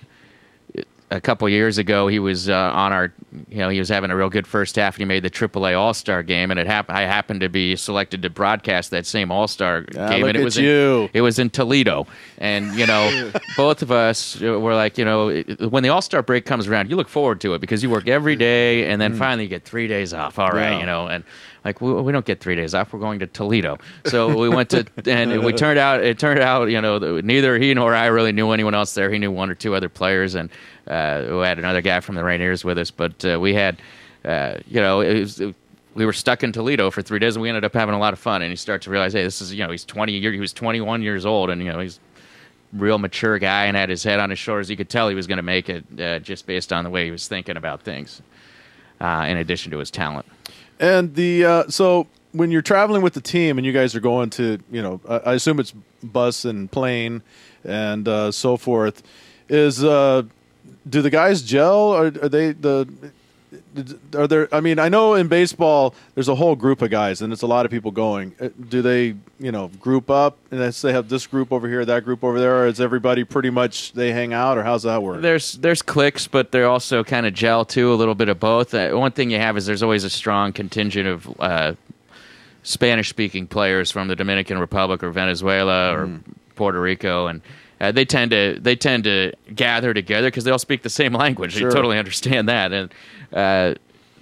[1.12, 2.08] a couple years ago.
[2.08, 3.14] He was uh, on our,
[3.50, 5.78] you know, he was having a real good first half, and he made the AAA
[5.78, 6.50] All Star game.
[6.52, 6.98] And it happened.
[6.98, 10.44] I happened to be selected to broadcast that same All Star Ah, game, and it
[10.44, 11.04] was you.
[11.04, 12.08] In, it was in Toledo.
[12.40, 16.22] And you know, both of us were like, you know, it- when the All Star
[16.24, 19.14] break comes around, you look forward to it because you work every day, and then
[19.16, 20.40] finally you get three days off.
[20.40, 20.72] All right, Mm.
[20.72, 20.80] Yeah.
[20.80, 21.24] you know, and
[21.66, 22.92] like we, we don't get three days off.
[22.94, 23.78] We're going to Toledo.
[24.06, 26.04] So we went to, and we turned out.
[26.04, 29.12] It turned out, you know, neither he nor I really knew anyone else there.
[29.12, 30.50] He knew one or two other players, and
[30.88, 32.92] uh, we had another guy from the Rainiers with us.
[32.92, 33.82] But uh, we had,
[34.26, 35.42] uh, you know, it was.
[35.94, 38.14] we were stuck in Toledo for three days, and we ended up having a lot
[38.14, 38.42] of fun.
[38.42, 40.54] And you start to realize, hey, this is, you know, he's twenty year, he was
[40.54, 42.00] twenty one years old, and you know, he's
[42.74, 44.70] real mature guy and had his head on his shoulders.
[44.70, 47.04] You could tell he was going to make it uh, just based on the way
[47.06, 48.22] he was thinking about things.
[49.02, 50.28] Uh, in addition to his talent.
[50.80, 54.30] And the uh, so when you're traveling with the team and you guys are going
[54.32, 57.24] to, you know, I assume it's bus and plane
[57.64, 59.02] and uh, so forth.
[59.50, 60.22] Is uh,
[60.90, 61.94] do the guys gel?
[61.94, 62.88] Or are they the?
[64.16, 64.48] Are there?
[64.54, 67.48] I mean, I know in baseball there's a whole group of guys and it's a
[67.48, 68.34] lot of people going.
[68.40, 71.84] Uh, Do they, you know, group up and they say have this group over here,
[71.84, 75.04] that group over there, or is everybody pretty much they hang out, or how's that
[75.04, 75.22] work?
[75.22, 78.74] There's there's cliques, but they're also kind of gel too, a little bit of both.
[78.74, 81.74] Uh, one thing you have is there's always a strong contingent of uh,
[82.64, 86.22] Spanish speaking players from the Dominican Republic or Venezuela or
[86.56, 87.42] Puerto Rico, and
[87.82, 91.14] uh, they tend to they tend to gather together because they all speak the same
[91.14, 91.54] language.
[91.54, 91.68] Sure.
[91.68, 92.94] You totally understand that, and
[93.34, 93.74] uh,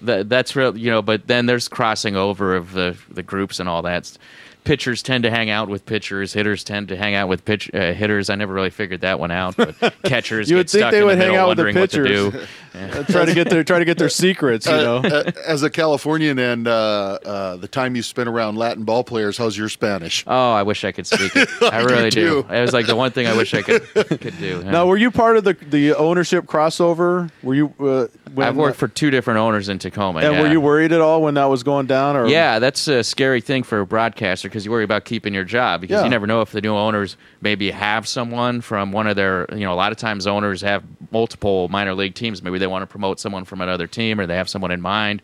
[0.01, 1.01] that that's real, you know.
[1.01, 4.17] But then there's crossing over of the the groups and all that.
[4.63, 6.33] Pitchers tend to hang out with pitchers.
[6.33, 8.29] Hitters tend to hang out with pitch uh, hitters.
[8.29, 9.57] I never really figured that one out.
[9.57, 11.81] But catchers You get would think stuck they would the hang out with the wondering
[11.81, 12.31] what to do.
[12.31, 12.49] pitchers.
[12.75, 14.97] Uh, try to get their try to get their secrets, you know.
[14.97, 19.37] Uh, as a Californian and uh, uh, the time you spent around Latin ball players,
[19.37, 20.23] how's your Spanish?
[20.27, 21.49] Oh, I wish I could speak it.
[21.61, 22.39] I really do.
[22.49, 24.63] It was like the one thing I wish I could could do.
[24.63, 27.31] Now, were you part of the the ownership crossover?
[27.43, 27.73] Were you?
[27.79, 30.19] Uh, when, I've worked for two different owners in Tacoma.
[30.19, 30.41] And yeah.
[30.41, 32.15] were you worried at all when that was going down?
[32.15, 35.43] Or Yeah, that's a scary thing for a broadcaster because you worry about keeping your
[35.43, 36.03] job because Yeah.
[36.03, 39.59] you never know if the new owners maybe have someone from one of their, you
[39.65, 42.41] know, a lot of times owners have multiple minor league teams.
[42.43, 45.21] Maybe they want to promote someone from another team or they have someone in mind,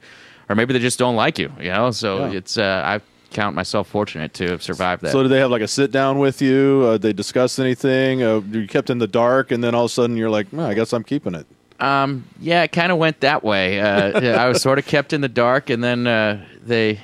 [0.50, 1.92] or maybe they just don't like you, you know?
[1.92, 2.38] So Yeah.
[2.38, 3.02] it's, uh, I
[3.34, 5.12] count myself fortunate to have survived that.
[5.12, 6.84] So did they have like a sit down with you?
[6.88, 8.24] Uh, they discuss anything?
[8.24, 10.66] Uh, you kept in the dark, and then all of a sudden you're like, "Well,
[10.66, 11.46] I guess I'm keeping it.
[11.82, 13.82] Um, yeah, it kind of went that way.
[13.82, 17.02] Uh, I was sort of kept in the dark, and then uh, they,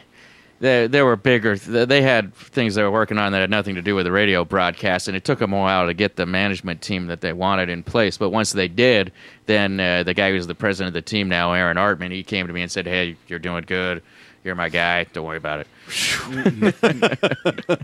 [0.62, 1.58] they, they were bigger.
[1.58, 4.46] They had things they were working on that had nothing to do with the radio
[4.46, 7.68] broadcast, and it took them a while to get the management team that they wanted
[7.68, 8.16] in place.
[8.16, 9.12] But once they did,
[9.48, 12.46] then uh, the guy who's the president of the team now, Aaron Artman, he came
[12.46, 14.04] to me and said, "Hey, you're doing good.
[14.44, 15.04] You're my guy.
[15.06, 15.68] Don't worry about it."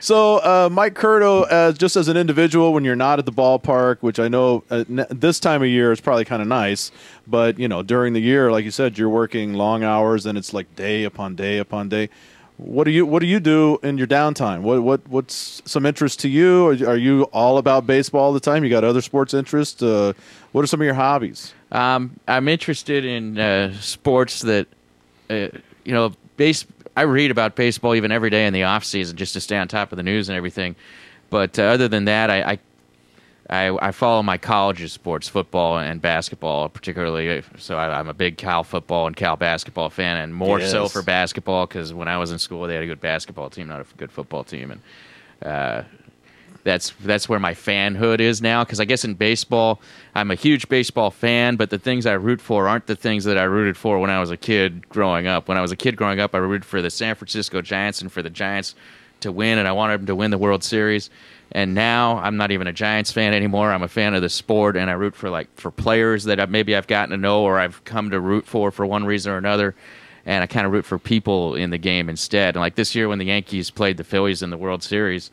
[0.00, 3.98] So, uh, Mike Curto, uh, just as an individual, when you're not at the ballpark,
[4.00, 6.90] which I know uh, n- this time of year is probably kind of nice,
[7.26, 10.52] but you know, during the year, like you said, you're working long hours, and it's
[10.52, 12.08] like day upon day upon day.
[12.56, 14.60] What do you What do you do in your downtime?
[14.62, 16.66] What What What's some interest to you?
[16.68, 18.64] Are, are you all about baseball all the time?
[18.64, 19.82] You got other sports interests?
[19.82, 20.12] Uh,
[20.52, 21.54] what are some of your hobbies?
[21.70, 24.66] Um, I'm interested in uh, sports that,
[25.30, 25.48] uh,
[25.84, 26.64] you know, base.
[26.96, 29.66] I read about baseball even every day in the off season just to stay on
[29.68, 30.76] top of the news and everything.
[31.30, 32.58] But uh, other than that, I, I
[33.52, 37.42] I, I follow my college's sports, football and basketball, particularly.
[37.58, 41.02] So I, I'm a big Cal football and Cal basketball fan, and more so for
[41.02, 43.86] basketball because when I was in school, they had a good basketball team, not a
[43.98, 44.80] good football team, and
[45.44, 45.82] uh,
[46.64, 48.64] that's that's where my fanhood is now.
[48.64, 49.80] Because I guess in baseball,
[50.14, 53.38] I'm a huge baseball fan, but the things I root for aren't the things that
[53.38, 55.48] I rooted for when I was a kid growing up.
[55.48, 58.10] When I was a kid growing up, I rooted for the San Francisco Giants and
[58.10, 58.74] for the Giants
[59.20, 61.10] to win, and I wanted them to win the World Series.
[61.52, 63.72] And now I'm not even a Giants fan anymore.
[63.72, 66.74] I'm a fan of the sport, and I root for like for players that maybe
[66.76, 69.74] I've gotten to know or I've come to root for for one reason or another.
[70.24, 72.54] And I kind of root for people in the game instead.
[72.54, 75.32] And like this year when the Yankees played the Phillies in the World Series,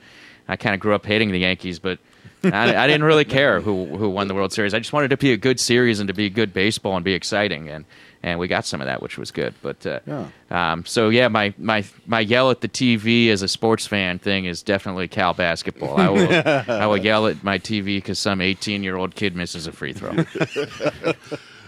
[0.49, 1.99] I kind of grew up hating the Yankees, but
[2.43, 4.73] I, I didn't really care who who won the World Series.
[4.73, 7.05] I just wanted it to be a good series and to be good baseball and
[7.05, 7.85] be exciting, and
[8.21, 9.53] and we got some of that, which was good.
[9.61, 10.27] But uh, Yeah.
[10.51, 14.45] um, so yeah, my my my yell at the TV as a sports fan thing
[14.45, 15.97] is definitely Cal basketball.
[15.97, 16.27] I will
[16.71, 19.93] I will yell at my TV because some 18 year old kid misses a free
[19.93, 20.13] throw.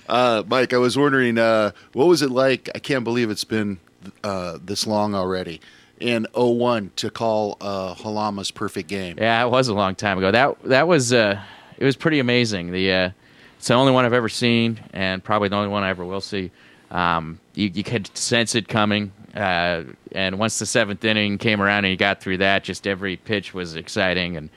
[0.10, 2.70] Uh, Mike, I was wondering, uh, what was it like?
[2.76, 3.80] I can't believe it's been
[4.26, 5.62] uh, this long already.
[6.01, 9.17] In 01 to call uh, Halama's perfect game.
[9.19, 10.31] Yeah, it was a long time ago.
[10.31, 11.39] That that was uh,
[11.77, 12.71] it was pretty amazing.
[12.71, 13.09] The uh,
[13.57, 16.21] it's the only one I've ever seen, and probably the only one I ever will
[16.21, 16.49] see.
[16.89, 21.85] Um, you you could sense it coming, uh, and once the seventh inning came around
[21.85, 24.37] and you got through that, just every pitch was exciting.
[24.37, 24.49] And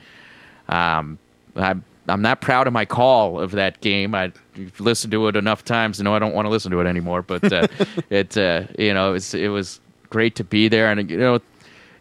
[0.67, 1.19] um,
[1.55, 4.15] I'm I'm not proud of my call of that game.
[4.15, 4.31] I
[4.79, 7.21] listened to it enough times to know I don't want to listen to it anymore.
[7.21, 7.67] But uh,
[8.09, 9.79] it uh, you know it's it was
[10.09, 11.39] great to be there, and you know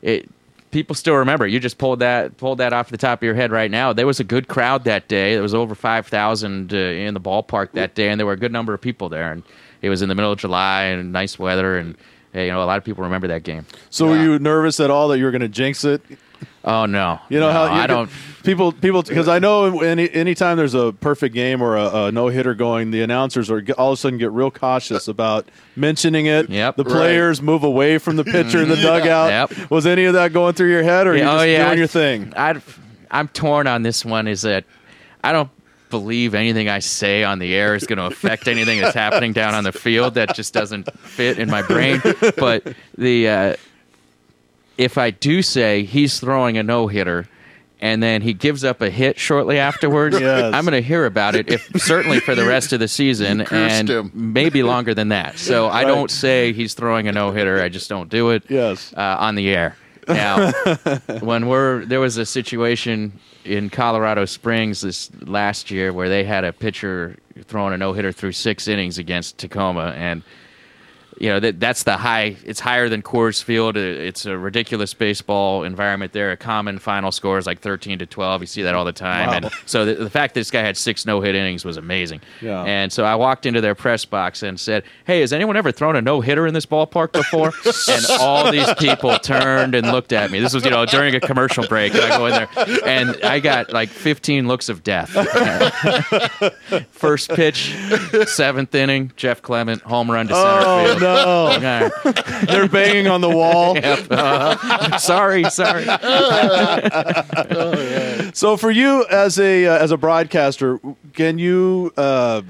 [0.03, 0.29] it
[0.71, 1.47] people still remember.
[1.47, 3.93] You just pulled that pulled that off the top of your head right now.
[3.93, 5.35] There was a good crowd that day.
[5.35, 8.37] There was over five thousand uh, in the ballpark that day, and there were a
[8.39, 9.31] good number of people there.
[9.31, 9.43] And
[9.83, 11.97] it was in the middle of July and nice weather, and
[12.35, 13.67] you know a lot of people remember that game.
[13.91, 16.03] So were you nervous at all that you were going to jinx it?
[16.65, 18.11] Oh no, You know No, how you I don't.
[18.45, 22.29] People people because I know any anytime there's a perfect game or a, a no
[22.29, 26.49] hitter going, the announcers are all of a sudden get real cautious about mentioning it.
[26.49, 26.77] Yep.
[26.77, 26.93] The Right.
[26.93, 29.51] players move away from the pitcher in the dugout.
[29.51, 29.71] Yep.
[29.71, 31.71] Was any of that going through your head, or are you just oh, yeah, doing
[31.71, 32.33] I- your thing?
[32.37, 32.61] I,
[33.11, 34.29] I'm torn on this one.
[34.29, 34.65] Is that
[35.23, 35.51] I don't
[35.91, 39.55] believe anything I say on the air is going to affect anything that's happening down
[39.55, 40.15] on the field.
[40.15, 42.01] That just doesn't fit in my brain.
[42.37, 43.57] But the uh,
[44.77, 47.29] if I do say he's throwing a no hitter.
[47.85, 50.19] And then he gives up a hit shortly afterwards.
[50.25, 50.55] Yes.
[50.55, 53.91] I'm going to hear about it, if certainly for the rest of the season, and
[53.91, 54.11] him.
[54.15, 55.39] maybe longer than that.
[55.39, 57.61] So I don't say he's throwing a no hitter.
[57.63, 58.95] I just don't do it Yes.
[58.97, 59.77] uh, on the air.
[60.09, 60.51] Now,
[61.21, 63.13] when we're there was a situation
[63.45, 68.13] in Colorado Springs this last year where they had a pitcher throwing a no hitter
[68.13, 70.23] through six innings against Tacoma, and
[71.21, 72.37] you know that that's the high.
[72.45, 73.77] It's higher than Coors Field.
[73.77, 76.33] It's a ridiculous baseball environment there.
[76.33, 78.41] A common final score is like thirteen to twelve.
[78.41, 79.33] You see that all the time, Wow.
[79.35, 82.21] and so the, the fact that this guy had six no hit innings was amazing.
[82.41, 82.63] Yeah.
[82.65, 85.97] And so I walked into their press box and said, "Hey, has anyone ever thrown
[85.97, 87.53] a no hitter in this ballpark before?"
[87.95, 90.41] and all these people turned and looked at me.
[90.41, 92.49] This was you know during a commercial break, and I go in there,
[92.87, 95.11] and I got like fifteen looks of death.
[96.91, 97.75] First pitch,
[98.27, 101.03] seventh inning, Jeff Clement home run to center Oh field.
[101.05, 101.91] No!
[102.47, 103.77] They're banging on the wall.
[103.85, 104.07] Yep.
[104.11, 105.85] Uh, sorry, sorry.
[108.35, 110.81] So for you as a uh, as a broadcaster,
[111.13, 112.43] can you uh,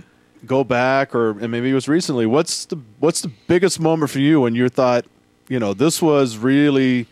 [0.47, 2.27] go back or and maybe it was recently?
[2.27, 5.05] What's the what's the biggest moment for you when you thought,
[5.49, 7.07] you know, this was really,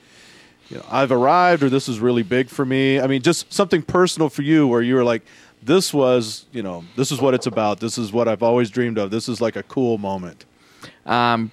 [0.69, 3.01] you know, I've arrived or this is really big for me?
[3.01, 5.23] I mean, just something personal for you where you were like,
[5.63, 7.81] this was, you know, this is what it's about.
[7.81, 9.11] This is what I've always dreamed of.
[9.11, 10.45] This is like a cool moment.
[11.07, 11.51] Um,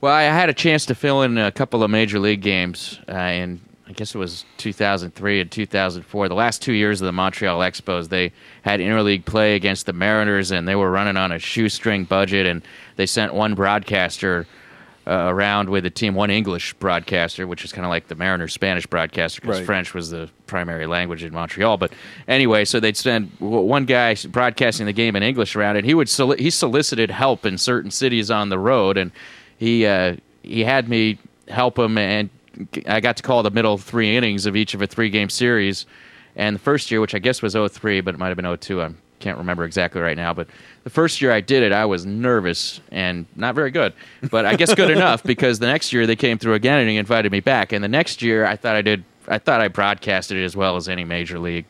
[0.00, 3.16] well, I had a chance to fill in a couple of major league games uh,
[3.16, 6.28] in, I guess it was 2003 and 2004.
[6.28, 8.32] The last two years of the Montreal Expos, they
[8.62, 12.62] had interleague play against the Mariners, and they were running on a shoestring budget, and
[12.96, 14.46] they sent one broadcaster.
[15.08, 18.52] Uh, around with the team, one English broadcaster, which is kind of like the Mariners'
[18.52, 19.64] Spanish broadcaster, because Right.
[19.66, 21.76] French was the primary language in Montreal.
[21.76, 21.92] But
[22.26, 26.08] anyway, so they'd send one guy broadcasting the game in English around, and he would
[26.08, 29.12] soli- he solicited help in certain cities on the road, and
[29.56, 32.28] he uh, he had me help him, and
[32.88, 35.86] I got to call the middle three innings of each of a three game series.
[36.34, 38.82] And the first year, which I guess was 03, but it might have been 02,
[38.82, 40.32] I can't remember exactly right now.
[40.34, 40.48] But
[40.84, 43.92] the first year I did it, I was nervous and not very good,
[44.30, 46.96] but I guess good enough because the next year they came through again and he
[46.96, 47.72] invited me back.
[47.72, 50.76] And the next year I thought I did, I thought I broadcasted it as well
[50.76, 51.66] as any major league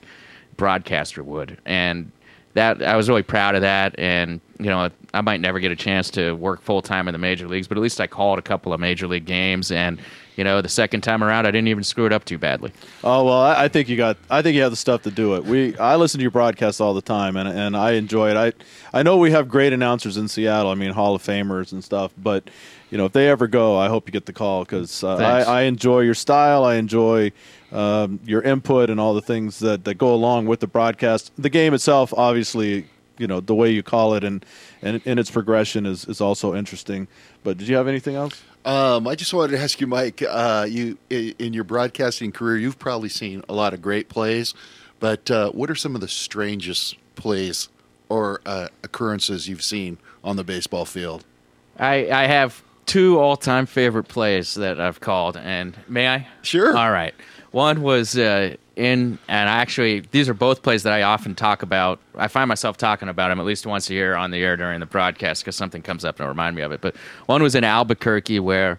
[0.56, 1.58] broadcaster would.
[1.64, 2.10] And
[2.54, 3.98] that I was really proud of that.
[3.98, 7.18] And you know, I might never get a chance to work full time in the
[7.18, 9.70] major leagues, but at least I called a couple of major league games.
[9.70, 10.00] And
[10.36, 12.70] you know, the second time around, I didn't even screw it up too badly.
[13.02, 14.18] Oh well, I, I think you got.
[14.30, 15.44] I think you have the stuff to do it.
[15.44, 18.36] We I listen to your broadcasts all the time, and and I enjoy it.
[18.36, 18.52] I
[18.98, 20.70] I know we have great announcers in Seattle.
[20.70, 22.12] I mean, Hall of Famers and stuff.
[22.18, 22.50] But
[22.90, 25.40] you know, if they ever go, I hope you get the call because uh, I,
[25.40, 26.64] I, enjoy your style.
[26.64, 27.32] I enjoy
[27.72, 31.32] um, your input and all the things that that go along with the broadcast.
[31.38, 32.86] The game itself, obviously,
[33.18, 34.44] you know, the way you call it and
[34.82, 37.08] and, and its progression is is also interesting.
[37.44, 38.42] But did you have anything else?
[38.64, 40.22] Um, I just wanted to ask you, Mike.
[40.28, 44.54] Uh, you in your broadcasting career, you've probably seen a lot of great plays,
[44.98, 47.68] but uh, what are some of the strangest plays
[48.08, 51.24] or uh, occurrences you've seen on the baseball field?
[51.78, 56.28] I, I have two all time favorite plays that I've called, and may I?
[56.42, 56.76] Sure.
[56.76, 57.14] All right.
[57.56, 61.62] One was uh, in, and I actually, these are both plays that I often talk
[61.62, 62.00] about.
[62.14, 64.78] I find myself talking about them at least once a year on the air during
[64.78, 66.82] the broadcast because something comes up and it'll remind me of it.
[66.82, 68.78] But one was in Albuquerque where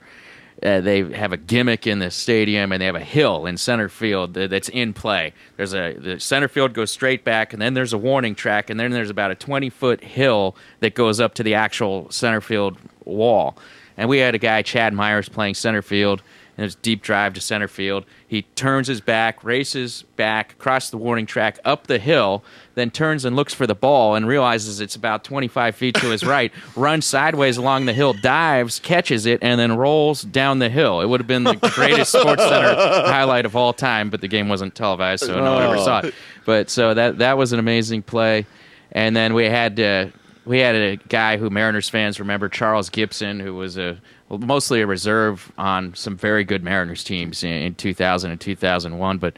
[0.61, 3.89] uh, they have a gimmick in the stadium and they have a hill in center
[3.89, 5.33] field that's in play.
[5.55, 8.79] There's a the center field goes straight back and then there's a warning track and
[8.79, 12.77] then there's about a 20 foot hill that goes up to the actual center field
[13.05, 13.57] wall.
[13.97, 16.21] And we had a guy Chad Myers playing center field.
[16.57, 18.03] And a deep drive to center field.
[18.27, 22.43] He turns his back, races back, across the warning track, up the hill,
[22.73, 26.23] then turns and looks for the ball and realizes it's about 25 feet to his
[26.25, 30.99] right, runs sideways along the hill, dives, catches it, and then rolls down the hill.
[31.01, 34.49] It would have been the greatest Sports Center highlight of all time, but the game
[34.49, 36.15] wasn't televised, so no one ever saw it.
[36.43, 38.47] But so that that was an amazing play.
[38.91, 40.07] And then we had uh,
[40.45, 44.87] we had a guy who Mariners fans remember, Charles Gipson, who was a mostly a
[44.87, 49.37] reserve on some very good Mariners teams in, in 2000 and 2001, but.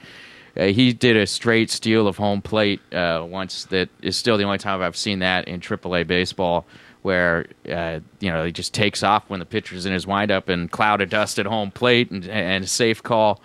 [0.57, 3.65] Uh, he did a straight steal of home plate uh, once.
[3.65, 6.65] That is still the only time I've seen that in AAA baseball,
[7.01, 10.69] where uh, you know he just takes off when the pitcher's in his windup and
[10.69, 13.41] cloud of dust at home plate and, and a safe call.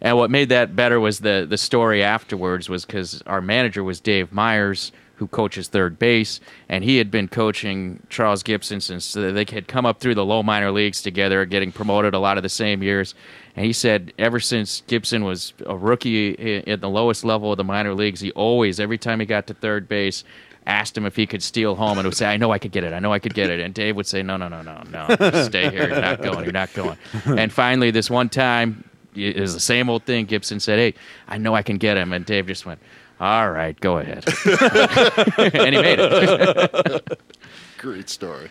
[0.00, 4.00] And what made that better was the the story afterwards was because our manager was
[4.00, 9.44] Dave Myers, who coaches third base, and he had been coaching Charles Gipson since they
[9.48, 12.48] had come up through the low minor leagues together, getting promoted a lot of the
[12.48, 13.14] same years.
[13.56, 17.64] And he said ever since Gipson was a rookie at the lowest level of the
[17.64, 20.22] minor leagues, he always, every time he got to third base,
[20.68, 22.84] asked him if he could steal home and would say, I know I could get
[22.84, 22.92] it.
[22.92, 23.58] I know I could get it.
[23.58, 25.42] And Dave would say, No, no, no, no, no.
[25.44, 25.88] Stay here.
[25.88, 26.44] You're not going.
[26.44, 26.98] You're not going.
[27.24, 30.26] And finally, this one time, it was the same old thing.
[30.26, 30.94] Gipson said, Hey,
[31.26, 32.12] I know I can get him.
[32.12, 32.80] And Dave just went,
[33.20, 34.24] All right, go ahead.
[35.54, 37.20] and he made it.
[37.78, 38.48] Great story.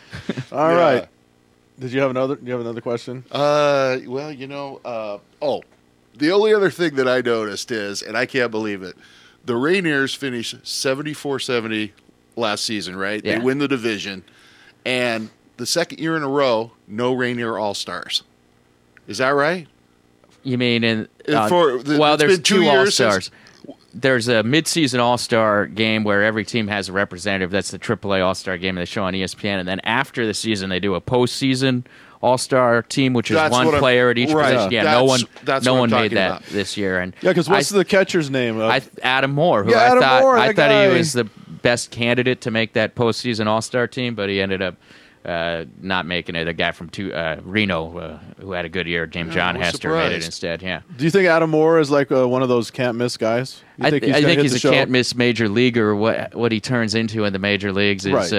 [0.51, 0.77] All Yeah.
[0.77, 1.07] right.
[1.79, 2.35] Did you have another?
[2.35, 3.23] Do you have another question?
[3.31, 5.61] Uh, well, you know, uh, oh,
[6.17, 8.97] the only other thing that I noticed is, and I can't believe it,
[9.45, 11.91] the Rainiers finished 74-70
[12.35, 13.23] last season, right?
[13.23, 13.37] Yeah.
[13.37, 14.23] They win the division,
[14.85, 18.23] and the second year in a row, no Rainier All Stars.
[19.07, 19.67] Is that right?
[20.43, 22.13] You mean in Uh, for the- well?
[22.15, 23.31] it's There's been two two All years since- Stars.
[23.99, 27.51] There's a midseason All Star game where every team has a representative.
[27.51, 30.69] That's the AAA All Star game they show on ESPN, and then after the season
[30.69, 31.83] they do a postseason
[32.21, 34.53] All Star team, which is That's one player at each right.
[34.53, 34.71] position.
[34.71, 36.43] Yeah, no one, that's no one made that about.
[36.45, 36.99] this year.
[36.99, 38.59] And Yeah, because what's I, the catcher's name?
[38.59, 40.89] Uh, I, Adam Moore, who Yeah, I Adam thought Moore, I thought guy.
[40.91, 41.25] he was the
[41.63, 44.75] best candidate to make that postseason All Star team, but he ended up
[45.27, 46.47] uh, not making it.
[46.47, 49.55] A guy from two, uh, Reno uh, who had a good year, James Yeah, John
[49.55, 50.61] I was Hester, made it instead.
[50.61, 50.81] Yeah.
[50.95, 53.61] do you think Adam Moore is like uh, one of those can't miss guys?
[53.77, 54.71] You I, th- I think he's a show?
[54.71, 55.95] can't miss major leaguer.
[55.95, 58.33] What what he turns into in the major leagues is Right.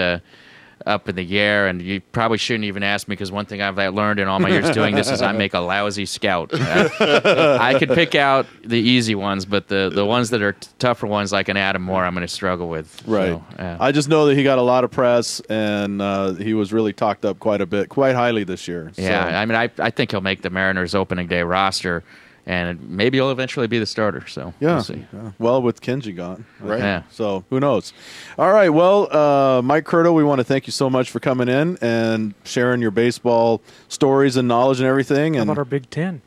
[0.86, 3.76] Up in the air, and you probably shouldn't even ask me because one thing I've
[3.94, 6.50] learned in all my years doing this is I make a lousy scout.
[6.54, 11.06] I could pick out the easy ones, but the, the ones that are t- tougher
[11.06, 13.02] ones, like an Adam Moore, I'm going to struggle with.
[13.06, 13.28] Right.
[13.32, 13.76] So, yeah.
[13.80, 16.92] I just know that he got a lot of press and uh, he was really
[16.92, 18.90] talked up quite a bit, quite highly this year.
[18.94, 22.04] So- Yeah, I mean, I, I think he'll make the Mariners opening day roster,
[22.48, 24.26] and maybe he'll eventually be the starter.
[24.26, 24.74] So Yeah.
[24.76, 25.04] we'll see.
[25.12, 25.30] yeah.
[25.38, 26.44] Well, with Kenji gone.
[26.60, 26.80] Right.
[26.80, 27.02] Yeah.
[27.10, 27.92] So who knows?
[28.38, 28.70] All right.
[28.70, 32.34] Well, uh, Mike Curto, we want to thank you so much for coming in and
[32.44, 35.34] sharing your baseball stories and knowledge and everything.
[35.34, 36.22] How And about our Big Ten?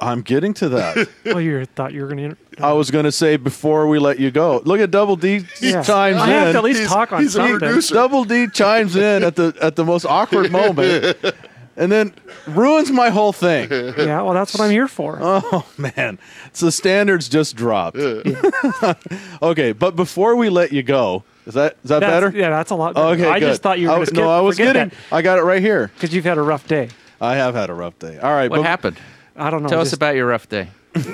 [0.00, 1.08] I'm getting to that.
[1.24, 2.36] well, you thought you were going to.
[2.62, 5.82] I was going to say before we let you go, look at Double D Yeah.
[5.82, 7.58] chimes I have to at least He's- talk on he's something.
[7.58, 7.94] producer.
[7.94, 11.16] Double D chimes in at the at the most awkward moment,
[11.78, 12.12] and then
[12.46, 13.68] ruins my whole thing.
[13.98, 15.18] Yeah, well, that's what I'm here for.
[15.22, 16.18] Oh man,
[16.52, 17.96] so the standards just dropped.
[19.42, 22.36] okay, but before we let you go, is that is that That's- better?
[22.38, 22.94] Yeah, that's a lot.
[22.94, 23.08] Better.
[23.14, 23.46] Okay, I good.
[23.48, 24.24] just thought you were I going was- to skip.
[24.24, 24.98] No, I was forget kidding.
[25.10, 25.90] I got it right here.
[25.94, 26.90] because you've had a rough day.
[27.20, 28.18] I have had a rough day.
[28.18, 28.98] All right, What but, happened?
[29.36, 29.68] I don't know.
[29.68, 30.68] Tell us just- about your rough day.
[30.94, 31.04] He's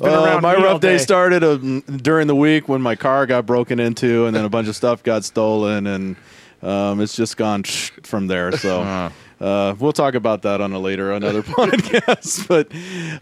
[0.00, 0.98] been Uh, around my me all rough day day.
[0.98, 4.68] started uh, during the week when my car got broken into, and then a bunch
[4.68, 6.16] of stuff got stolen, and
[6.62, 8.52] um, it's just gone from there.
[8.52, 8.82] So.
[8.82, 9.12] Oh.
[9.40, 12.48] Uh, we'll talk about that on a later another podcast.
[12.48, 12.72] But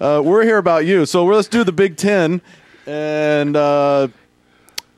[0.00, 2.40] uh, we're here about you, so let's do the Big Ten,
[2.86, 4.08] and uh,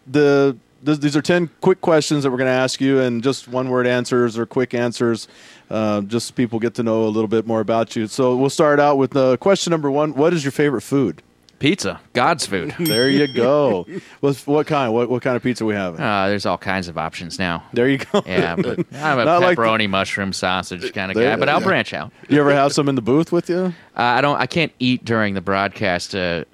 [0.06, 3.48] the th- these are ten quick questions that we're going to ask you, and just
[3.48, 5.26] one word answers or quick answers,
[5.70, 8.06] uh, just so people get to know a little bit more about you.
[8.06, 11.20] So we'll start out with uh, question number one: What is your favorite food?
[11.58, 12.74] Pizza, God's food.
[12.78, 13.84] There you go.
[14.20, 14.92] what, what kind?
[14.92, 15.98] What, what kind of pizza we have?
[15.98, 17.64] Uh, there's all kinds of options now.
[17.72, 18.22] there you go.
[18.26, 21.48] Yeah, but I'm a Not like the- pepperoni mushroom sausage kind of There- guy, but
[21.48, 21.66] I'll yeah.
[21.66, 22.12] branch out.
[22.28, 23.74] you ever have some in the booth with you?
[23.96, 24.38] Uh, I don't.
[24.40, 26.14] I can't eat during the broadcast.
[26.14, 26.44] Uh,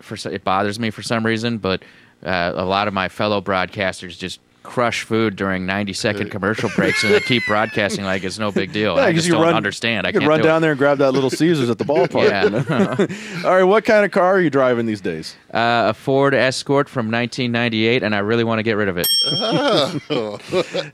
[0.00, 1.82] for it bothers me for some reason, but
[2.24, 7.02] uh, a lot of my fellow broadcasters just crush food during 90 second commercial breaks
[7.02, 8.96] and then keep broadcasting like it's no big deal.
[8.96, 10.06] Yeah, I 'cause just you don't run- understand.
[10.06, 10.60] I You could can't run do down it.
[10.60, 12.20] there and grab that little Caesars at the ballpark.
[13.40, 13.44] Yeah.
[13.48, 15.34] All right, what kind of car are you driving these days?
[15.52, 19.08] uh, a Ford Escort from 1998, and I really want to get rid of it.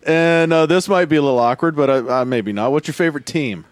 [0.06, 2.72] And uh, this might be a little awkward, but uh, uh, maybe not.
[2.72, 3.64] What's your favorite team?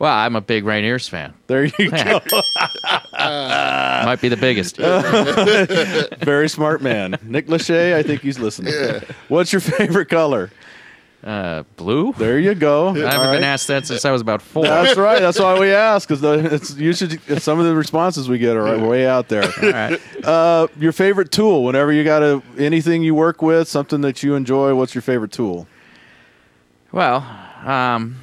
[0.00, 1.34] Well, I'm a big Rainiers fan.
[1.46, 2.20] There you go.
[3.12, 4.78] Might be the biggest.
[6.24, 7.18] Very smart man.
[7.22, 8.72] Nick Lachey, I think he's listening.
[9.28, 10.50] What's your favorite color?
[11.22, 12.14] Uh, blue?
[12.14, 12.88] There you go.
[12.88, 14.62] I haven't All been asked that since I was about four.
[14.62, 15.20] That's right.
[15.20, 19.06] That's why we ask because it's usually some of the responses we get are way
[19.06, 19.44] out there.
[19.44, 20.00] All right.
[20.24, 21.62] Uh, your favorite tool?
[21.62, 24.74] Whenever you got a anything you work with, something that you enjoy.
[24.74, 25.68] What's your favorite tool?
[26.90, 27.18] Well,
[27.66, 28.16] um,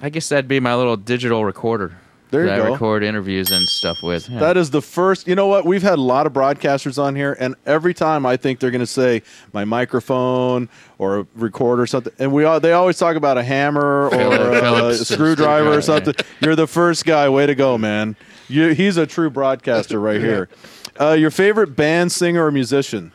[0.00, 1.96] I guess that'd be my little digital recorder.
[2.30, 2.64] There you that go.
[2.64, 4.28] I record interviews and stuff with.
[4.28, 4.38] Yeah.
[4.40, 5.26] That is the first.
[5.26, 5.64] You know what?
[5.64, 8.80] We've had a lot of broadcasters on here, and every time I think they're going
[8.80, 9.22] to say
[9.52, 10.68] my microphone
[10.98, 14.14] or a recorder or something, and we all, they always talk about a hammer or
[14.14, 16.14] a, Phillips screwdriver or something.
[16.40, 17.28] You're the first guy.
[17.30, 18.14] Way to go, man!
[18.48, 20.50] You, he's a true broadcaster right here.
[21.00, 23.12] Uh, your favorite band, singer, or musician?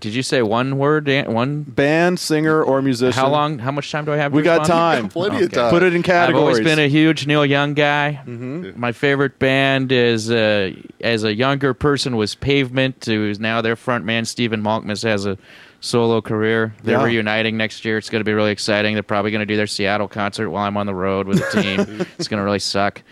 [0.00, 1.08] Did you say one word?
[1.26, 1.62] One?
[1.62, 3.12] Band, singer, or musician?
[3.20, 3.58] How long?
[3.58, 4.32] How much time do I have?
[4.32, 5.02] to We got respond?
[5.02, 5.08] time.
[5.10, 5.70] Plenty of time.
[5.70, 6.08] Put it in categories.
[6.08, 6.42] I've categories.
[6.42, 8.20] always been a huge Neil Young guy.
[8.26, 8.80] Mm-hmm.
[8.80, 14.26] My favorite band is, uh, as a younger person, was Pavement, who's now their frontman
[14.26, 15.36] Stephen Malkmus, has a
[15.80, 16.74] solo career.
[16.82, 17.04] They're Yeah.
[17.04, 17.98] reuniting next year.
[17.98, 18.94] It's going to be really exciting.
[18.94, 21.62] They're probably going to do their Seattle concert while I'm on the road with the
[21.62, 22.06] team.
[22.18, 23.02] it's going to really suck.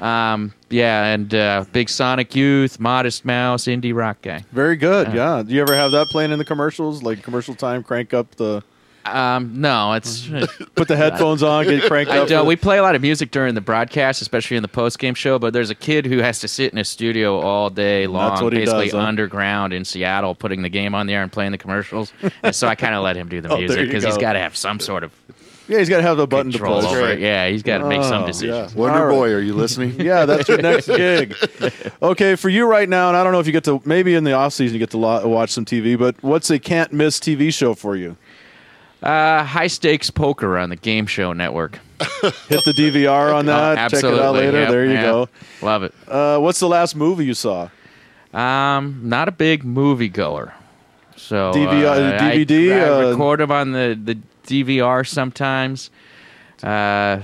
[0.00, 4.44] Um, yeah, and uh, Big Sonic Youth, Modest Mouse, indie rock guy.
[4.52, 5.12] Very good.
[5.14, 5.42] Yeah.
[5.42, 7.02] Do you ever have that playing in the commercials?
[7.02, 8.62] Like commercial time, crank up the,
[9.06, 10.26] Um, no, it's.
[10.74, 12.28] put the headphones on, get cranked I up.
[12.28, 12.46] don't.
[12.46, 15.38] We play a lot of music during the broadcast, especially in the post game show.
[15.38, 18.42] But there's a kid who has to sit in a studio all day long, That's
[18.42, 18.98] what he basically does, huh?
[18.98, 22.12] underground in Seattle, putting the game on the air and playing the commercials.
[22.42, 24.34] and so I kind of let him do the Oh, music you because he's got
[24.34, 25.12] to have some sort of
[25.68, 26.90] Yeah, he's got to have the button to control push.
[26.92, 27.18] over it.
[27.18, 28.74] Yeah, he's got to make some Oh, decisions.
[28.74, 29.12] Wonder All right.
[29.14, 30.00] Boy, are you listening?
[30.06, 31.34] Yeah, that's your next gig.
[32.02, 34.22] Okay, for you right now, and I don't know if you get to maybe in
[34.24, 37.18] the off season you get to lo- watch some TV, but what's a can't miss
[37.18, 38.16] TV show for you?
[39.02, 41.78] Uh, high stakes poker on the Game Show Network.
[42.48, 43.78] Hit the DVR on Oh, that.
[43.78, 44.10] absolutely.
[44.10, 44.60] Check it out later.
[44.60, 45.02] Yep, there you yeah.
[45.02, 45.28] go.
[45.62, 45.94] Love it.
[46.08, 47.68] Uh, what's the last movie you saw?
[48.32, 50.52] Um, not a big movie goer.
[51.16, 51.86] So DVR
[52.20, 55.90] uh, I- DVD, I, uh, record them on the the DVR sometimes.
[56.62, 57.20] Uh,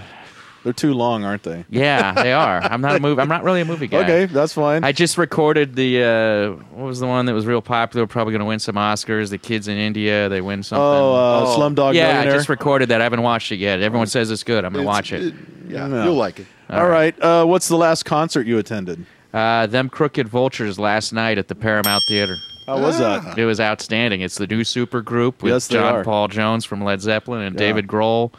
[0.65, 1.65] They're too long, aren't they?
[1.71, 2.61] yeah, they are.
[2.63, 3.21] I'm not a movie.
[3.21, 3.99] I'm not really a movie guy.
[4.05, 4.85] Okay, that's fine.
[4.85, 8.07] I just recorded the uh, what was the one that was real popular?
[8.07, 9.31] Probably going to win some Oscars.
[9.31, 10.83] The kids in India, they win something.
[10.85, 13.01] oh, uh, Slumdog yeah, I just recorded that.
[13.01, 13.81] I haven't watched it yet.
[13.81, 14.65] Everyone says it's good.
[14.65, 15.35] I'm going to watch it.
[15.69, 16.05] yeah, No.
[16.05, 16.47] you'll like it.
[16.71, 17.19] All right.
[17.21, 19.05] Uh, what's the last concert you attended?
[19.35, 22.37] Uh, them crooked vultures last night at the Paramount Theater.
[22.67, 23.37] How was that?
[23.39, 24.21] It was outstanding.
[24.21, 26.05] It's the new super group with Yes, they John are.
[26.05, 27.67] Paul Jones from Led Zeppelin and Yeah.
[27.67, 28.33] David Grohl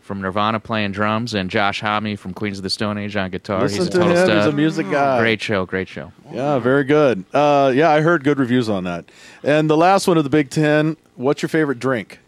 [0.00, 3.60] from Nirvana playing drums and Josh Homme from Queens of the Stone Age on guitar.
[3.62, 4.24] Listen He's a to total him.
[4.26, 4.36] stud.
[4.38, 5.18] He's a music guy.
[5.20, 6.12] Great show, great show.
[6.32, 7.24] Yeah, very good.
[7.34, 9.06] Uh, yeah, I heard good reviews on that.
[9.42, 10.96] And the last one of the Big Ten.
[11.16, 12.20] What's your favorite drink?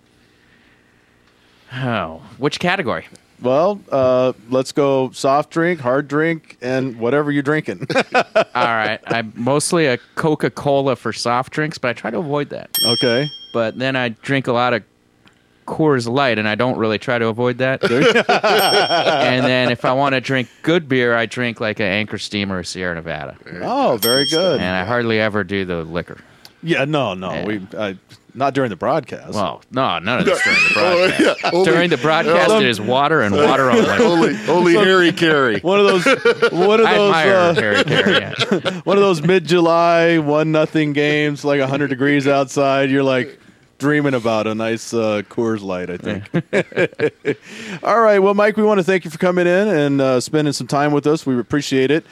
[1.72, 3.06] Oh, which category?
[3.40, 7.86] Well, uh, let's go soft drink, hard drink, and whatever you're drinking.
[8.14, 8.22] All
[8.54, 12.70] right, I'm mostly a Coca Cola for soft drinks, but I try to avoid that.
[12.84, 13.28] okay.
[13.52, 14.82] But then I drink a lot of
[15.66, 17.82] Coors Light, and I don't really try to avoid that.
[17.90, 22.50] and then if I want to drink good beer, I drink like an Anchor Steam
[22.50, 24.60] or a Sierra Nevada, Oh, very good.
[24.60, 26.18] and I hardly ever do the liquor.
[26.62, 27.44] Yeah, no, no, Yeah.
[27.46, 27.96] we I,
[28.38, 29.34] not during the broadcast.
[29.34, 31.40] Well, no, none of this during the Oh, broadcast.
[31.42, 33.88] yeah, only- During the broadcast, it is water and water only.
[33.98, 35.60] only only Harry Caray.
[35.62, 36.04] one of those,
[36.52, 38.20] one of I those, admire uh, Harry Caray.
[38.20, 38.80] Yeah.
[38.84, 42.90] one of those mid-July one nothing games, like hundred degrees outside.
[42.90, 43.38] You're like
[43.78, 45.90] dreaming about a nice uh, Coors Light.
[45.90, 46.24] I think.
[47.82, 50.52] All right, well, Mike, we want to thank you for coming in and uh, spending
[50.52, 51.24] some time with us.
[51.26, 52.04] We appreciate it.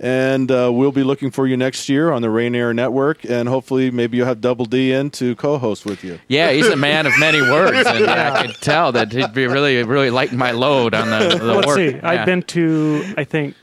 [0.00, 3.90] And uh, we'll be looking for you next year on the Rainier Network, and hopefully,
[3.92, 6.18] maybe you'll have Double D in to co-host with you.
[6.26, 9.82] Yeah, he's a man of many words, and I could tell that he'd be really,
[9.84, 11.76] really lighten my load on the, the Let's work.
[11.76, 11.90] see.
[11.92, 12.00] Yeah.
[12.10, 13.54] I've been to I think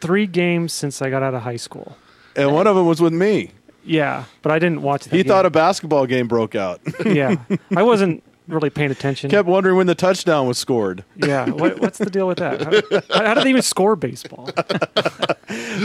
[0.00, 1.96] three games since I got out of high school.
[2.36, 3.50] And one of them was with me.
[3.84, 5.04] Yeah, but I didn't watch.
[5.04, 5.28] That He game.
[5.30, 6.80] thought a basketball game broke out.
[7.04, 7.36] yeah,
[7.74, 9.30] I wasn't really paying attention.
[9.30, 11.04] Kept wondering when the touchdown was scored.
[11.16, 13.04] yeah, what, what's the deal with that?
[13.10, 14.48] How, how do they even score baseball?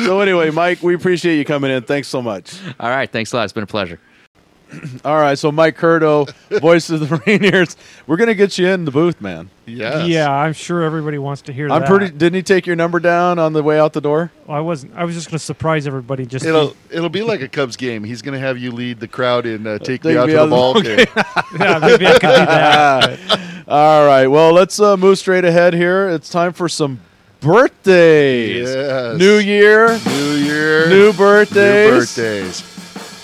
[0.05, 1.83] So anyway, Mike, we appreciate you coming in.
[1.83, 2.53] Thanks so much.
[2.79, 3.43] All right, thanks a lot.
[3.45, 3.99] It's been a pleasure.
[5.05, 7.75] All right, so Mike Curto, voice of the Rainiers.
[8.07, 9.49] We're gonna get you in the booth, man.
[9.65, 10.07] Yes.
[10.07, 11.89] Yeah, I'm sure everybody wants to hear I'm that.
[11.89, 12.09] pretty.
[12.09, 14.31] Didn't he take your number down on the way out the door?
[14.45, 14.93] Well, I wasn't.
[14.95, 16.25] I was just going to surprise everybody.
[16.25, 18.03] Just It'll it'll be like a Cubs game.
[18.03, 20.33] He's going to have you lead the crowd in uh, take, me Take out me
[20.33, 20.97] to out the ball of game.
[21.59, 23.63] yeah, maybe I could do that.
[23.67, 24.27] All right.
[24.27, 26.09] Well, let's uh, move straight ahead here.
[26.09, 26.99] It's time for some
[27.39, 28.67] birthdays.
[28.67, 29.17] Yes.
[29.17, 30.89] New year, New year.
[30.89, 31.91] new birthdays.
[31.91, 32.72] New birthdays.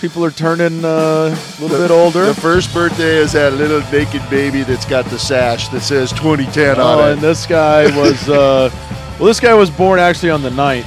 [0.00, 2.26] People are turning uh, a little bit older.
[2.26, 6.76] The first birthday is that little naked baby that's got the sash that says 2010
[6.80, 7.12] Oh, on it.
[7.12, 8.70] and this guy was uh,
[9.18, 9.26] well.
[9.26, 10.86] This guy was born actually on the 9th.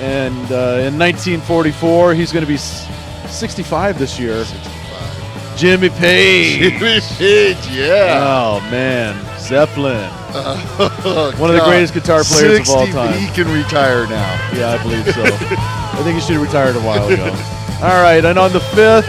[0.00, 4.44] and uh, in 1944 he's going to be 65 this year.
[5.56, 6.58] Jimmy Page.
[6.78, 8.20] Jimmy Page, yeah.
[8.22, 10.10] Oh man, Zeppelin.
[10.38, 13.18] Oh, One of the greatest guitar players of all time.
[13.18, 14.50] He can retire now.
[14.54, 15.22] Yeah, I believe so.
[15.24, 17.32] I think he should have retired a while ago.
[17.82, 19.06] All right, and on the fifth,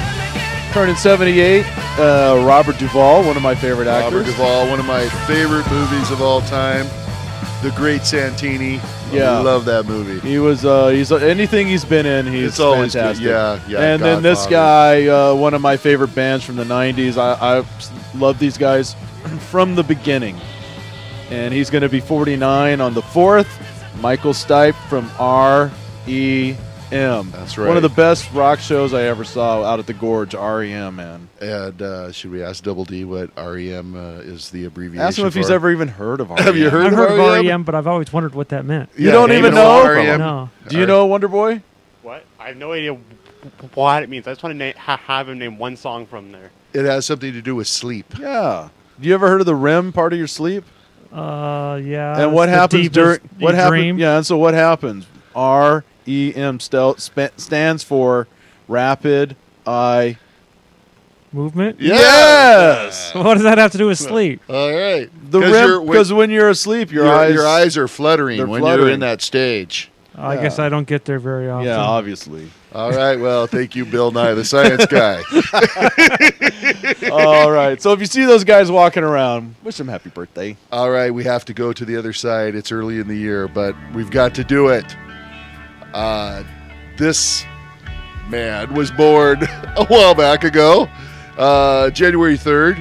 [0.73, 1.65] turning 78,
[1.97, 4.13] uh, Robert Duvall, one of my favorite actors.
[4.13, 6.85] Robert Duvall, one of my favorite movies of all time.
[7.63, 8.79] The Great Santini.
[9.11, 9.31] Yeah.
[9.31, 10.19] I love that movie.
[10.19, 12.99] He was uh, he's anything he's been in, he's It's always good.
[13.17, 13.25] fantastic.
[13.25, 17.17] Yeah, yeah, And then this guy, uh, one of my favorite bands from the '90s.
[17.17, 17.65] I, I
[18.17, 18.93] love these guys
[19.49, 20.37] from the beginning.
[21.31, 23.47] And he's going to be 49 on the fourth.
[24.01, 25.71] Michael Stipe from R
[26.05, 26.55] E
[26.91, 27.31] M.
[27.31, 27.67] That's right.
[27.67, 30.33] One of the best rock shows I ever saw out at the Gorge.
[30.33, 31.29] REM, man.
[31.41, 35.05] And uh, should we ask Double D what REM uh, is the abbreviation?
[35.05, 36.39] Ask him if he's ever even heard of REM.
[36.43, 37.47] Have you heard I've of heard of REM?
[37.47, 38.89] REM, but I've always wondered what that meant.
[38.97, 39.89] You don't even know know?
[39.89, 40.19] REM?
[40.19, 40.49] No.
[40.67, 41.61] Do you know Wonder Boy?
[42.01, 42.25] What?
[42.39, 42.97] I have no idea
[43.73, 44.27] what it means.
[44.27, 46.51] I just want to na- ha- have him name one song from there.
[46.73, 48.17] It has something to do with sleep.
[48.17, 48.69] Yeah.
[48.99, 50.63] Do you ever heard of the REM part of your sleep?
[51.11, 52.21] Uh, yeah.
[52.21, 53.99] and what happens during what happens?
[53.99, 55.05] Yeah, and so what happens?
[55.35, 58.27] R E M stel- spa- stands for
[58.67, 59.35] rapid
[59.65, 60.17] eye.
[61.33, 61.79] Movement.
[61.81, 63.11] Yes!
[63.15, 64.41] What does that have to do with sleep?
[64.49, 65.09] All right.
[65.29, 67.87] The 'Cause REM you're- when- because when you're asleep, your, your, eyes your eyes are
[67.89, 68.93] fluttering they're when you're fluttering.
[68.95, 69.91] in that stage.
[70.19, 71.67] I guess I don't get there very often.
[71.67, 72.49] Yeah, obviously.
[72.73, 73.17] All right.
[73.19, 75.21] Well, thank you, Bill Nye, the science guy.
[77.11, 77.79] All right.
[77.81, 80.57] So if you see those guys walking around, wish them happy birthday.
[80.71, 82.55] All right, we have to go to the other side.
[82.55, 84.85] It's early in the year, but we've got to do it.
[85.97, 86.43] Uh,
[86.95, 87.43] this
[88.29, 89.41] man was born
[89.77, 90.87] a while back ago,
[91.39, 92.77] uh, January 3rd,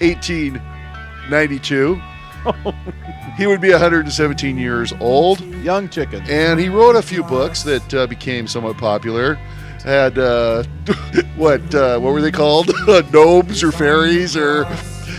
[0.00, 2.00] 1892.
[3.36, 6.22] he would be 117 years old, Young chicken.
[6.26, 9.34] and he wrote a few books that uh, became somewhat popular.
[9.84, 10.62] Had uh,
[11.36, 12.70] what uh, what were they called?
[13.12, 14.64] Gnomes or fairies or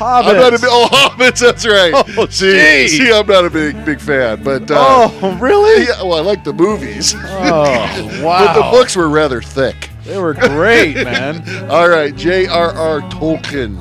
[0.02, 0.62] I'm not a Hobbits.
[0.62, 1.40] big, oh hobbits.
[1.40, 1.94] That's right.
[2.18, 2.88] Oh, see, gee.
[2.88, 5.86] see, I'm not a big big fan, but uh, oh, really?
[5.86, 8.46] yeah, well, I like the movies, Oh, wow.
[8.46, 9.90] but the books were rather thick.
[10.04, 11.70] They were great, man.
[11.70, 13.02] All right, J.R.R.
[13.12, 13.80] Tolkien.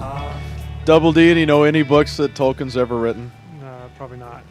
[0.85, 3.33] Double D, do you know any books that Tolkien's ever written?
[3.63, 4.43] Uh, probably not.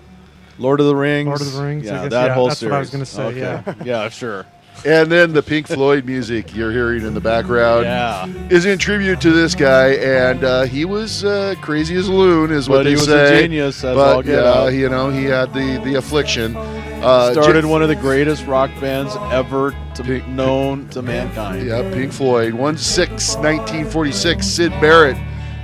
[0.59, 1.28] Lord of the Rings.
[1.28, 2.72] Lord of the Rings, I Yeah, guess, that yeah, whole that's series.
[2.72, 3.39] what I was gonna say, Okay.
[3.39, 3.84] yeah.
[4.03, 4.45] yeah, sure.
[4.86, 8.26] And then the Pink Floyd music you're hearing in the background Yeah.
[8.49, 12.51] is in tribute to this guy, and uh, he was uh, crazy as a loon,
[12.51, 13.39] is what But they he was say.
[13.39, 14.74] a genius, but yeah, out.
[14.74, 16.57] you know, he had the the affliction.
[16.57, 21.01] Uh, Started J- one of the greatest rock bands ever to be Pink- known to
[21.01, 21.65] mankind.
[21.65, 22.53] Yeah, Pink Floyd.
[22.53, 24.45] 1 6, 1946.
[24.45, 25.17] Syd Barrett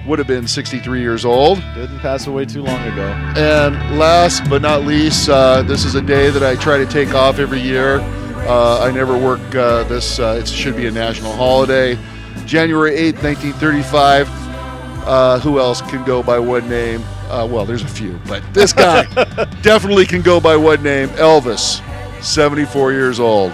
[0.08, 1.62] would have been 63 years old.
[1.76, 3.08] Didn't pass away too long ago.
[3.38, 7.14] And last but not least, uh, this is a day that I try to take
[7.14, 8.00] off every year.
[8.48, 11.98] Uh, I never work uh, this, uh, it should be a national holiday.
[12.46, 14.30] January 8th, 1935.
[15.06, 17.04] Uh, who else can go by one name?
[17.30, 19.04] Uh, well, there's a few, but this guy
[19.62, 21.82] definitely can go by one name Elvis,
[22.24, 23.52] 74 years old.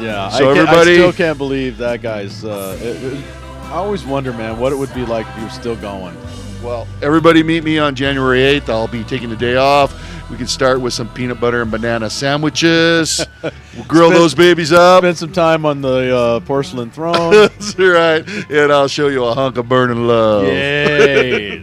[0.00, 2.44] Yeah, So I, everybody- I still can't believe that guy's.
[2.44, 3.24] Uh, it- it-
[3.64, 6.16] I always wonder, man, what it would be like if he was still going.
[6.60, 8.68] Well, everybody meet me on January 8th.
[8.68, 9.94] I'll be taking the day off.
[10.30, 13.24] We can start with some peanut butter and banana sandwiches.
[13.74, 15.02] We'll grill Spend- those babies up.
[15.02, 17.32] Spend some time on the uh, porcelain throne.
[17.32, 18.26] That's right.
[18.50, 20.44] And I'll show you a hunk of burning love.
[20.44, 21.62] Yay!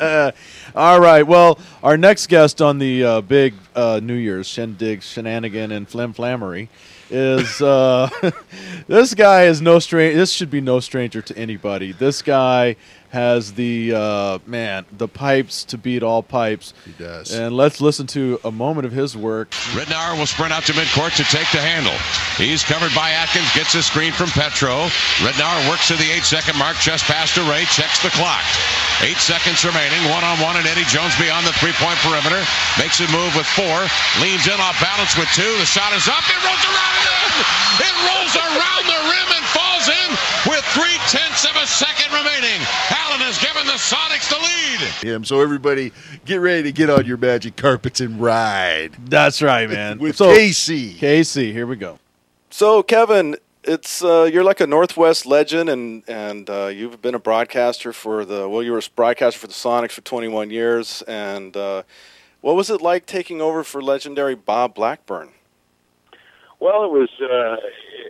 [0.74, 1.22] All right.
[1.22, 6.12] Well, our next guest on the uh, big uh, New Year's shindig, shenanigan, and flim
[6.12, 6.68] flammery
[7.10, 8.08] is uh,
[8.88, 10.16] this guy is no stranger.
[10.18, 11.92] This should be no stranger to anybody.
[11.92, 12.74] This guy
[13.14, 16.74] has the uh, man the pipes to beat all pipes.
[16.84, 17.30] He does.
[17.30, 19.54] And let's listen to a moment of his work.
[19.70, 21.94] Ridnour will sprint out to midcourt to take the handle.
[22.34, 24.90] He's covered by Atkins, gets a screen from Petro.
[25.22, 28.42] Ridnour works to the eight second mark, just past Ray, checks the clock.
[29.06, 32.42] Eight seconds remaining, one on one, and Eddie Jones beyond the three point perimeter.
[32.82, 33.86] Makes a move with four,
[34.18, 35.54] leans in off balance with two.
[35.62, 37.30] The shot is up, it rolls around and in!
[37.78, 40.10] It rolls around the rim and falls in
[40.46, 42.60] with three tenths of a second remaining.
[42.90, 45.14] Allen has given the Sonics the lead.
[45.14, 45.24] Him.
[45.24, 45.92] So everybody,
[46.24, 49.98] get ready to get on your magic carpets and ride That's right, man.
[49.98, 50.96] with so, KC.
[50.96, 51.98] Casey, here we go.
[52.50, 57.18] So, Kevin, it's uh, you're like a Northwest legend, and and uh, you've been a
[57.18, 61.02] broadcaster for the well, you were a broadcaster for the Sonics for 21 years.
[61.02, 61.82] And uh,
[62.40, 65.30] what was it like taking over for legendary Bob Blackburn?
[66.64, 67.56] Well, it was uh,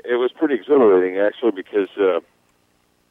[0.08, 2.20] it was pretty exhilarating actually because uh,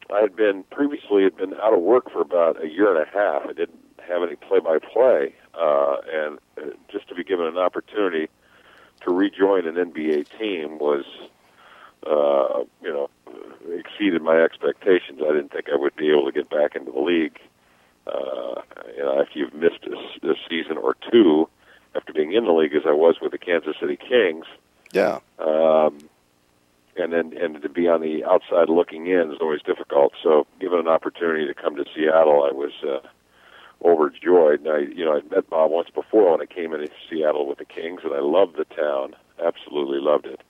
[0.10, 3.12] I had been previously had been out of work for about a year and a
[3.12, 3.42] half.
[3.44, 8.30] I didn't have any play-by-play, uh, and uh, just to be given an opportunity
[9.02, 11.04] to rejoin an NBA team was,
[12.08, 13.10] uh, you know,
[13.68, 15.20] exceeded my expectations.
[15.22, 17.38] I didn't think I would be able to get back into the league.
[18.08, 18.62] Uh,
[18.96, 21.50] you know, after you've missed a, a season or two
[21.96, 24.46] after being in the league, as I was with the Kansas City Kings
[24.94, 25.20] Yeah.
[25.40, 25.98] um,
[26.96, 30.14] and then and to be on the outside looking in is always difficult.
[30.22, 33.00] So, given an opportunity to come to Seattle, I was uh,
[33.84, 34.62] overjoyed.
[34.62, 37.58] And I, you know, I met Bob once before when I came into Seattle with
[37.58, 40.42] the Kings, and I loved the town, absolutely loved it,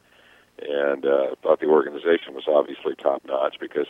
[0.62, 3.88] and uh, thought the organization was obviously top notch because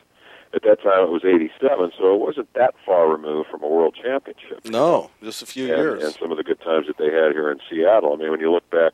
[0.53, 3.95] at that time it was '87, so it wasn't that far removed from a world
[4.01, 6.03] championship No, just a few and, years.
[6.03, 8.13] and some of the good times that they had here in Seattle.
[8.13, 8.93] I mean, when you look back,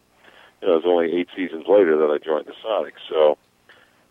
[0.62, 3.04] you know, it was only eight seasons later that I joined the Sonics.
[3.08, 3.38] So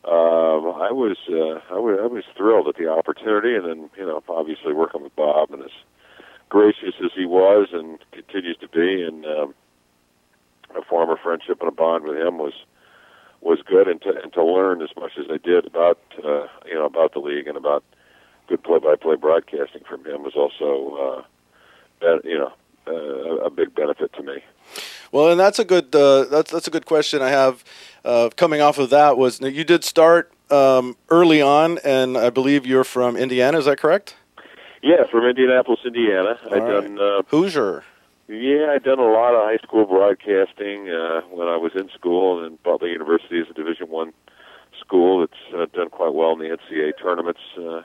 [0.05, 4.73] um, I was uh, I was thrilled at the opportunity, and then you know, obviously
[4.73, 5.71] working with Bob and as
[6.49, 9.55] gracious as he was and continues to be, and um,
[10.77, 12.55] a former friendship and a bond with him was
[13.41, 16.75] was good, and to and to learn as much as I did about uh, you
[16.75, 17.85] know about the league and about
[18.49, 21.27] good play-by-play broadcasting from him was also
[22.03, 22.53] uh, you know
[22.87, 24.43] uh, a big benefit to me.
[25.13, 27.65] Well, and that's a good uh, that's that's a good question I have.
[28.05, 32.67] Uh, coming off of that was you did start um, early on, and I believe
[32.67, 33.59] you're from Indiana.
[33.59, 34.17] Is that correct?
[34.83, 36.39] Yeah, from Indianapolis, Indiana.
[36.45, 36.83] All right.
[36.83, 37.85] done uh, Hoosier.
[38.29, 42.45] yeah, I'd done a lot of high school broadcasting uh, when I was in school,
[42.45, 44.13] and Butler University is a Division One
[44.79, 47.83] school that's uh, done quite well in the NCAA tournaments uh, uh,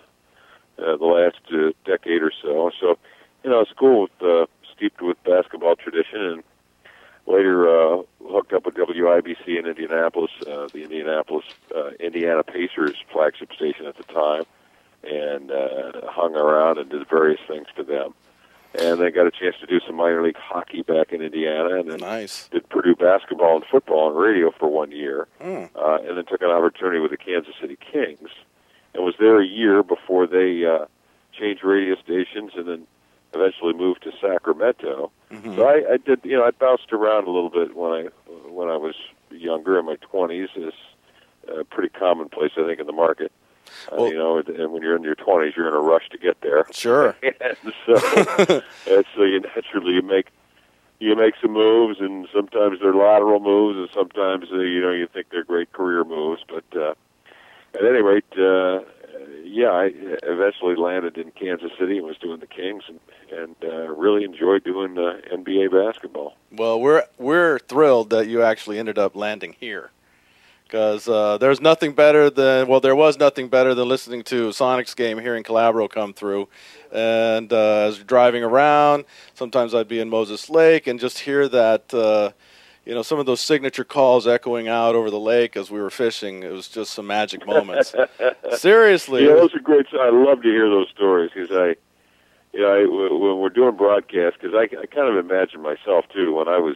[0.97, 2.71] the last uh, decade or so.
[2.79, 2.97] So,
[3.43, 4.45] you know, a school with uh,
[4.75, 6.43] steeped with basketball tradition, and
[7.25, 11.45] later uh, hooked up with WIBC in Indianapolis, uh, the Indianapolis
[11.75, 14.43] uh, Indiana Pacers flagship station at the time,
[15.03, 18.13] and uh, hung around and did various things for them.
[18.75, 21.91] And then got a chance to do some minor league hockey back in Indiana, and
[21.91, 22.47] then Nice.
[22.49, 25.69] did Purdue basketball and football and radio for one year, Mm.
[25.75, 28.29] uh, and then took an opportunity with the Kansas City Kings,
[28.95, 30.85] and was there a year before they uh,
[31.39, 32.87] changed radio stations, and then
[33.33, 35.11] eventually moved to Sacramento.
[35.31, 35.55] Mhm.
[35.55, 38.03] So I, I did, you know, I bounced around a little bit when I
[38.49, 38.95] when I was
[39.31, 40.49] younger in my twenties.
[40.55, 40.73] Is
[41.49, 43.31] uh, pretty commonplace, I think, in the market.
[43.91, 46.17] Uh, Well- you know, and when you're in your twenties, you're in a rush to
[46.17, 46.65] get there.
[46.71, 47.15] Sure.
[47.23, 47.95] and so,
[48.89, 50.27] and so you naturally you make
[50.99, 55.07] you make some moves, and sometimes they're lateral moves, and sometimes uh, you know you
[55.07, 56.43] think they're great career moves.
[56.47, 56.93] But uh,
[57.73, 58.81] at any rate, uh,
[59.43, 59.91] yeah, I
[60.23, 62.99] eventually landed in Kansas City and was doing the Kings, and
[63.31, 66.35] and uh, really enjoyed doing uh, NBA basketball.
[66.51, 69.91] Well, we're we're thrilled that you actually ended up landing here,
[70.63, 74.93] because uh, there's nothing better than well, there was nothing better than listening to Sonic's
[74.93, 76.49] game, hearing Calabro come through,
[76.91, 81.93] and uh, as driving around, sometimes I'd be in Moses Lake and just hear that.
[81.93, 82.31] Uh,
[82.85, 85.89] you know, some of those signature calls echoing out over the lake as we were
[85.89, 86.43] fishing.
[86.43, 87.93] It was just some magic moments.
[88.57, 89.23] Seriously.
[89.25, 89.85] Yeah, those are great.
[89.93, 91.75] I love to hear those stories because I,
[92.53, 96.33] you know, I, when we're doing broadcasts, because I, I kind of imagine myself too
[96.33, 96.75] when I was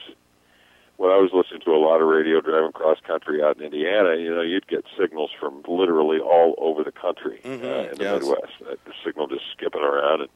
[0.98, 4.16] when I was listening to a lot of radio driving cross country out in Indiana.
[4.16, 8.04] You know, you'd get signals from literally all over the country Mhm, uh, in the
[8.04, 8.22] yes.
[8.22, 8.54] Midwest.
[8.66, 10.30] Uh, The signal just skipping around, and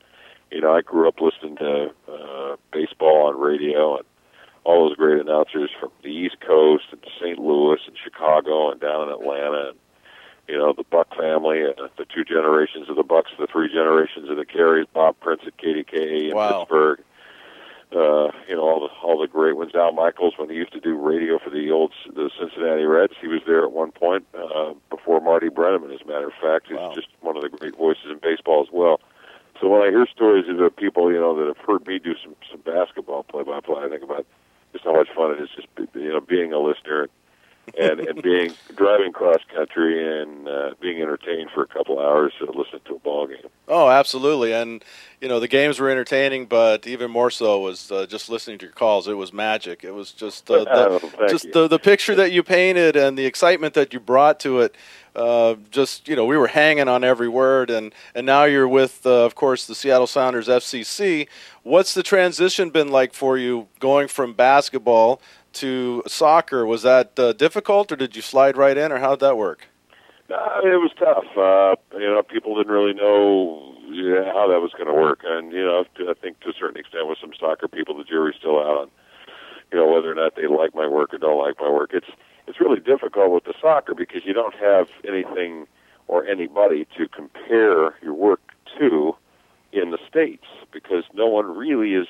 [0.52, 4.06] you know, I grew up listening to uh, baseball on radio and
[4.64, 7.40] all those great announcers from the East Coast and St.
[7.40, 9.78] Louis and Chicago and down in Atlanta and
[10.48, 14.30] you know the Buck family, uh, the two generations of the Bucks, the three generations
[14.30, 16.60] of the Carays, Bob Prince at KDKA in Wow.
[16.60, 17.00] Pittsburgh.
[17.94, 19.74] Uh, you know all the all the great ones.
[19.76, 23.28] Al Michaels when he used to do radio for the old the Cincinnati Reds, he
[23.28, 25.94] was there at one point uh, before Marty Brennaman.
[25.94, 26.94] As a matter of fact, he's Wow.
[26.96, 29.02] just one of the great voices in baseball as well.
[29.60, 32.16] So when I hear stories of the people you know that have heard me do
[32.24, 34.26] some some basketball play by play, I think about
[34.74, 37.08] just how much fun it is just you know being a listener
[37.78, 42.46] and and being driving cross country and uh, being entertained for a couple hours to
[42.46, 43.38] listen to a ball game.
[43.68, 44.54] Oh, absolutely.
[44.54, 44.84] And
[45.22, 48.66] you know the games were entertaining, but even more so was uh, just listening to
[48.66, 49.08] your calls.
[49.08, 49.84] It was magic.
[49.84, 51.52] It was just uh, Oh, the, thank just you.
[51.52, 54.76] the the picture that you painted and the excitement that you brought to it.
[55.14, 59.06] Uh, just you know, we were hanging on every word, and and now you're with,
[59.06, 61.28] uh, of course, the Seattle Sounders FCC.
[61.64, 65.22] What's the transition been like for you going from basketball
[65.54, 66.66] to soccer?
[66.66, 69.68] Was that uh, difficult, or did you slide right in, or how did that work?
[70.30, 71.26] Uh, it was tough.
[71.36, 75.52] Uh, you know, people didn't really know yeah, how that was going to work, and
[75.52, 78.60] you know, I think to a certain extent, with some soccer people, the jury's still
[78.60, 78.92] out on,
[79.72, 81.92] you know, whether or not they like my work or don't like my work.
[81.94, 82.10] It's
[82.48, 85.68] it's really difficult with the soccer because you don't have anything
[86.08, 88.42] or anybody to compare your work
[88.80, 89.16] to
[89.72, 92.08] in the states because no one really is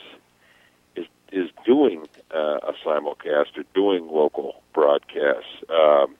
[1.31, 5.63] is doing uh, a simulcast or doing local broadcasts.
[5.69, 6.15] Um,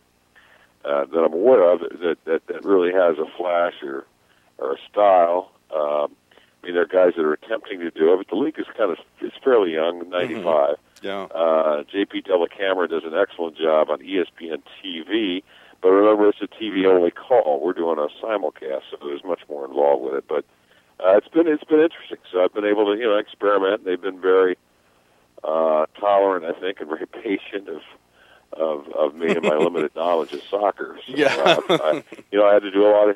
[0.84, 4.06] uh, that I'm aware of that, that that really has a flash or
[4.58, 5.52] or a style.
[5.74, 6.16] Um,
[6.62, 8.66] I mean, there are guys that are attempting to do it, but the league is
[8.78, 10.76] kind of it's fairly young, 95.
[11.02, 11.24] Yeah.
[11.24, 15.44] Uh, JP Dellacamera does an excellent job on ESPN TV,
[15.82, 17.60] but remember it's a TV only call.
[17.64, 20.26] We're doing a simulcast, so there's much more involved with it.
[20.28, 20.46] But
[21.04, 22.20] uh, it's been it's been interesting.
[22.32, 23.86] So I've been able to you know experiment.
[23.86, 24.58] They've been very
[25.44, 27.82] uh, tolerant, I think, and very patient of
[28.54, 31.00] of of me and my limited knowledge of soccer.
[31.08, 31.28] So, Yeah.
[31.38, 33.16] uh, I, you know, I had to do a lot of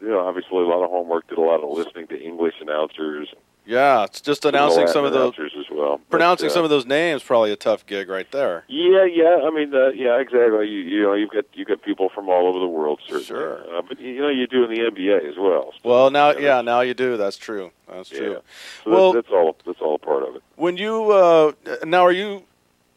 [0.00, 1.26] you know obviously a lot of homework.
[1.28, 3.28] Did a lot of listening to English announcers,
[3.68, 5.98] Yeah, it's just announcing some of those, as well.
[5.98, 7.22] But, pronouncing uh, some of those names.
[7.22, 8.64] Probably a tough gig right there.
[8.66, 9.40] Yeah, yeah.
[9.46, 10.66] I mean, uh, yeah, exactly.
[10.66, 13.24] You, you know, you've got you got people from all over the world, certainly.
[13.26, 13.76] Sure.
[13.76, 15.72] Uh, but you know, you do in the NBA as well.
[15.82, 17.18] So, Well, now, yeah, yeah, now you do.
[17.18, 17.70] That's true.
[17.86, 18.18] That's Yeah.
[18.18, 18.40] true.
[18.84, 19.56] So Well- that's, that's all.
[19.66, 20.42] That's all a part of it.
[20.56, 21.52] When you uh,
[21.84, 22.44] now are you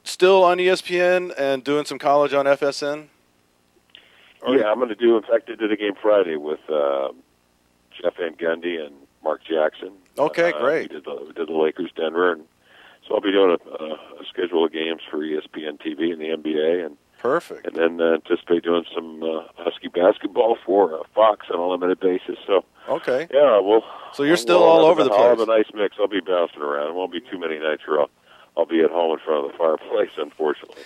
[0.06, 3.08] still on ESPN and doing some college on FSN?
[4.42, 5.18] Or- yeah, I'm going to do.
[5.18, 7.10] In fact, I did a game Friday with uh,
[8.02, 9.92] Jeff Van Gundy and Mark Jackson.
[10.18, 10.90] Okay, Uh, great.
[10.92, 12.44] We did the, did the Lakers Denver, and
[13.08, 16.30] so I'll be doing a, a, a schedule of games for ESPN TV and the
[16.50, 17.68] NBA, and Perfect.
[17.68, 22.00] and then uh, anticipate doing some uh, Husky basketball for uh, Fox on a limited
[22.00, 22.38] basis.
[22.48, 23.28] So Okay.
[23.32, 23.84] yeah, well.
[24.14, 25.96] So you're still well, all over the a- I'll have a nice mix.
[26.00, 26.90] I'll be bouncing around.
[26.90, 28.10] It won't be too many nights where I'll,
[28.58, 30.84] I'll be at home in front of the fireplace, unfortunately.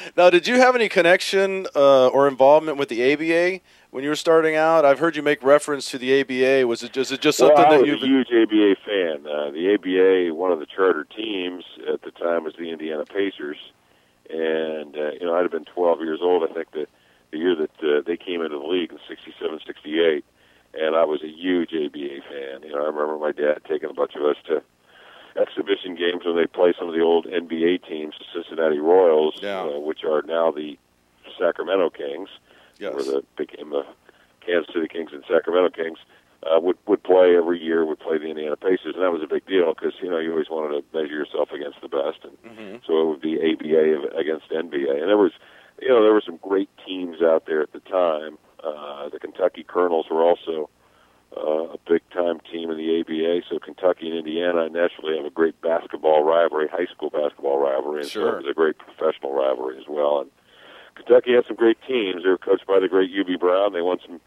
[0.16, 3.60] now, did you have any connection uh, or involvement with the ABA
[3.90, 4.84] when you were starting out?
[4.84, 6.66] I've heard you make reference to the ABA.
[6.66, 8.76] Was it just, is it just something well, I that was you've a huge ABA
[8.84, 9.26] fan.
[9.26, 13.58] Uh, the ABA, one of the charter teams at the time, was the Indiana Pacers,
[14.28, 16.48] and uh, you know I'd have been 12 years old.
[16.48, 16.86] I think the
[17.32, 20.24] the year that uh, they came into the league in '67, '68,
[20.74, 22.62] and I was a huge ABA fan.
[22.62, 24.62] You know, I remember my dad taking a bunch of us to
[25.40, 29.60] exhibition games when they play some of the old NBA teams, the Cincinnati Royals, Yeah.
[29.62, 30.76] uh, which are now the
[31.38, 32.28] Sacramento Kings
[32.80, 32.94] yes.
[32.94, 33.84] or the became the
[34.44, 35.98] Kansas City Kings and Sacramento Kings,
[36.42, 37.84] uh, would would play every year.
[37.84, 40.32] Would play the Indiana Pacers, and that was a big deal because you know you
[40.32, 44.16] always wanted to measure yourself against the best, and hmm so it would be ABA
[44.16, 45.00] against NBA.
[45.00, 45.32] And there was,
[45.82, 48.38] you know, there were some great teams out there at the time.
[48.64, 50.70] Uh, the Kentucky Colonels were also
[51.36, 53.46] uh, a big time team in the ABA.
[53.48, 58.10] So Kentucky and Indiana naturally have a great basketball rivalry, high school basketball rivalry, and
[58.10, 60.20] so it was a great professional rivalry as well.
[60.20, 60.30] And
[61.10, 62.22] Kentucky had some great teams.
[62.22, 63.72] They were coached by the great Hubie Brown.
[63.72, 64.20] They won some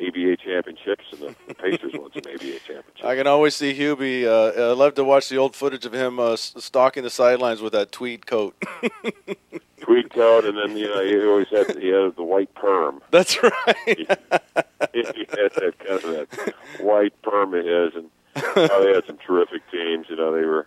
[0.00, 3.04] ABA championships, and the, Pacers won some ABA championships.
[3.04, 4.24] I can always see Hubie.
[4.24, 7.74] Uh, I love to watch the old footage of him uh, stalking the sidelines with
[7.74, 8.56] that tweed coat.
[9.80, 13.00] Tweed coat, and then you know he always had he had the white perm.
[13.10, 13.76] That's right.
[13.86, 14.20] he had
[15.56, 20.06] that kind of that white perm of his, and oh, they had some terrific teams.
[20.10, 20.66] You know, they were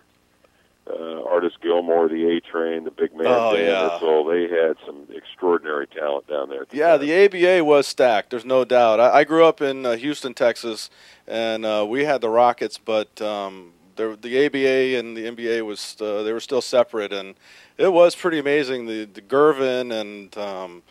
[1.04, 3.98] uh, Artis Gilmore, the A Train, the big man, Oh, Dan yeah.
[4.00, 4.26] Issel.
[4.30, 6.66] They had some extraordinary talent down there.
[6.70, 8.30] the Yeah, the ABA was stacked.
[8.30, 9.00] There's no doubt.
[9.00, 10.90] I, I grew up in uh, Houston, Texas,
[11.28, 15.98] and uh, we had the Rockets, but um, there, the ABA and the NBA was
[16.02, 17.36] uh, they were still separate, and
[17.78, 18.86] it was pretty amazing.
[18.88, 20.84] The the Gervin and um,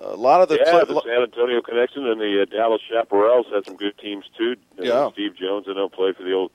[0.00, 3.64] a lot of the yeah, the San Antonio connection and the uh, Dallas Chaparrals had
[3.64, 4.56] some good teams too.
[4.78, 5.10] Uh, Yeah.
[5.12, 6.52] Steve Jones, I know, played for the old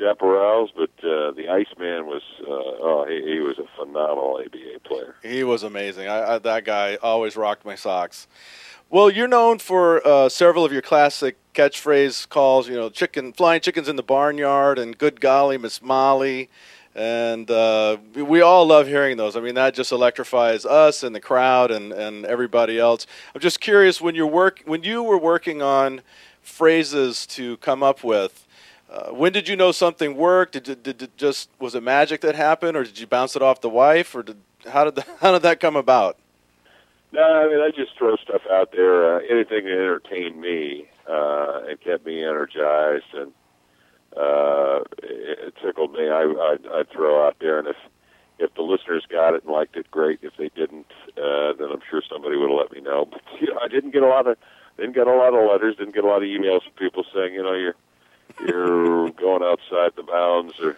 [0.00, 5.14] Chaparrals, but uh, the Iceman was uh, oh, he, he was a phenomenal ABA player.
[5.22, 6.08] He was amazing.
[6.08, 8.26] I, I, that guy always rocked my socks.
[8.90, 12.68] Well, you're known for uh, several of your classic catchphrase calls.
[12.68, 16.48] You know, chicken, flying chickens in the barnyard, and good golly, Miss Molly.
[16.94, 19.34] And uh, we- we all love hearing those.
[19.36, 23.06] I mean, that just electrifies us and the crowd and, and everybody else.
[23.34, 26.02] I'm just curious when you're work when you were working on
[26.40, 28.46] phrases to come up with.
[28.94, 30.52] Uh, when did you know something worked?
[30.52, 33.42] Did, it- did it just was it magic that happened, or did you bounce it
[33.42, 34.36] off the wife, or did
[34.70, 36.16] how did the, how did that come about?
[37.12, 41.62] No, I mean I just throw stuff out there, uh, anything that entertained me uh,
[41.68, 43.32] and kept me energized and
[44.16, 46.08] uh, it, it tickled me.
[46.08, 47.76] I, I'd, I'd throw out there, and if
[48.38, 50.20] if the listeners got it and liked it, great.
[50.22, 50.86] If they didn't,
[51.16, 53.06] uh, then I'm sure somebody would have let me know.
[53.10, 54.36] But you know, I didn't get a lot of
[54.76, 57.34] didn't get a lot of letters, didn't get a lot of emails from people saying,
[57.34, 60.76] you know, you're going outside the bounds or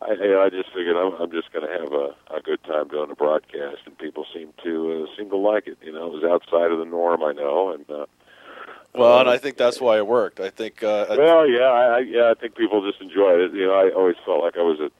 [0.00, 3.10] I, I just figured I'm, I'm just going to have a, a good time doing
[3.10, 5.76] a broadcast, and people seem to uh, seem to like it.
[5.82, 8.06] You know, it was outside of the norm, I know, and uh,
[9.18, 10.40] Well, and I think that's why it worked.
[10.40, 10.82] I think.
[10.82, 13.52] Uh, well, yeah, I, I- yeah, I think people just enjoyed it.
[13.54, 14.90] You know, I always felt like I was a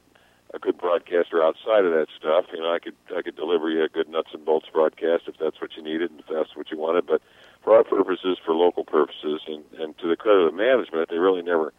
[0.51, 2.45] a good broadcaster outside of that stuff.
[2.51, 5.37] You know, I could I could deliver you a good nuts and bolts broadcast if
[5.39, 7.05] that's what you needed and if that's what you wanted.
[7.05, 7.21] But
[7.63, 11.17] for our purposes, for local purposes, and and to the credit of the management, they
[11.17, 11.71] really never,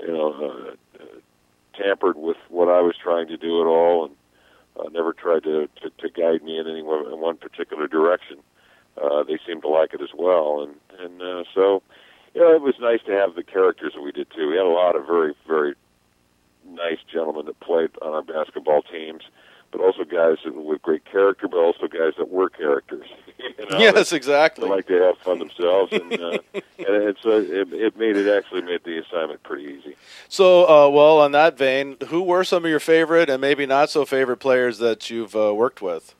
[0.00, 1.06] you know, uh, uh,
[1.74, 4.14] tampered with what I was trying to do at all, and
[4.80, 8.38] uh, never tried to, to to guide me in any one, in one particular direction.
[8.96, 11.82] Uh, they seemed to like it as well, and and uh, so
[12.36, 14.50] you know, it was nice to have the characters that we did too.
[14.50, 15.74] We had a lot of very, very
[16.68, 19.22] nice gentlemen that played on our basketball teams,
[19.72, 23.06] but also guys that, with great character, but also guys that were characters.
[23.58, 24.68] you know, yes, They exactly.
[24.68, 28.62] like to have fun themselves, and uh, and it's uh, it, it made it actually
[28.62, 29.96] made the assignment pretty easy.
[30.28, 33.88] So, uh, well, on that vein, who were some of your favorite and maybe not
[33.88, 36.14] so favorite players that you've uh, worked with?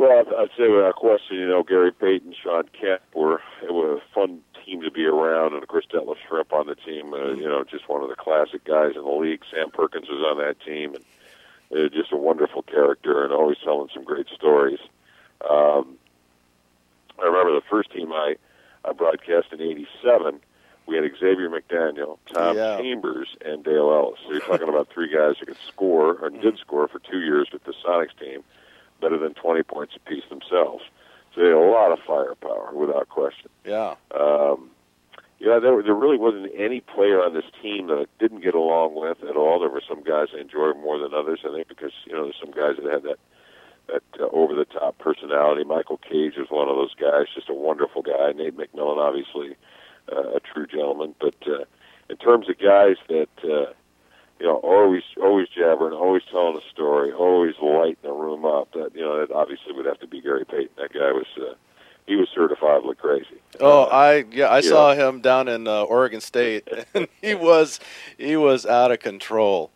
[0.00, 4.14] Well, I'd, say without question, you know, Gary Payton, Shawn Kemp were it was a
[4.14, 7.12] fun team to be around, and of course Detlef Schrempf on the team.
[7.12, 9.42] Uh, you know, just one of the classic guys in the league.
[9.50, 11.04] Sam Perkins was on that team, and
[11.78, 14.78] uh, just a wonderful character, and always telling some great stories.
[15.50, 15.98] Um,
[17.20, 18.36] I remember the first team I
[18.86, 20.40] I broadcast in '87.
[20.86, 22.78] We had Xavier McDaniel, Tom Yeah.
[22.78, 24.18] Chambers, and Dale Ellis.
[24.24, 27.48] So you're talking about three guys who could score or did score for two years
[27.52, 28.42] with the Sonics team,
[29.00, 30.84] better than 20 points apiece themselves.
[31.34, 33.50] So they had a lot of firepower, without question.
[33.64, 33.94] Yeah.
[34.12, 34.70] Um,
[35.38, 38.94] yeah, there, there really wasn't any player on this team that I didn't get along
[38.94, 39.58] with at all.
[39.58, 41.40] There were some guys I enjoyed more than others.
[41.44, 43.18] I think because you know there's some guys that had that
[43.86, 45.64] that uh, over the top personality.
[45.64, 48.32] Michael Cage was one of those guys, just a wonderful guy.
[48.32, 49.56] Nate McMillan, obviously
[50.12, 51.14] uh, a true gentleman.
[51.18, 51.64] But uh,
[52.08, 53.72] in terms of guys that uh,
[54.38, 57.99] you know always always jabbering, always telling a story, always lighting
[58.42, 60.70] room up, that you know that obviously would have to be Gary Payton.
[60.76, 61.26] That guy was.
[61.40, 61.54] Uh,
[62.06, 63.40] he was certifiably crazy.
[63.60, 64.68] Oh, Uh, I yeah, I yeah.
[64.68, 67.78] saw him down in uh, Oregon State, and he was
[68.18, 69.70] he was out of control.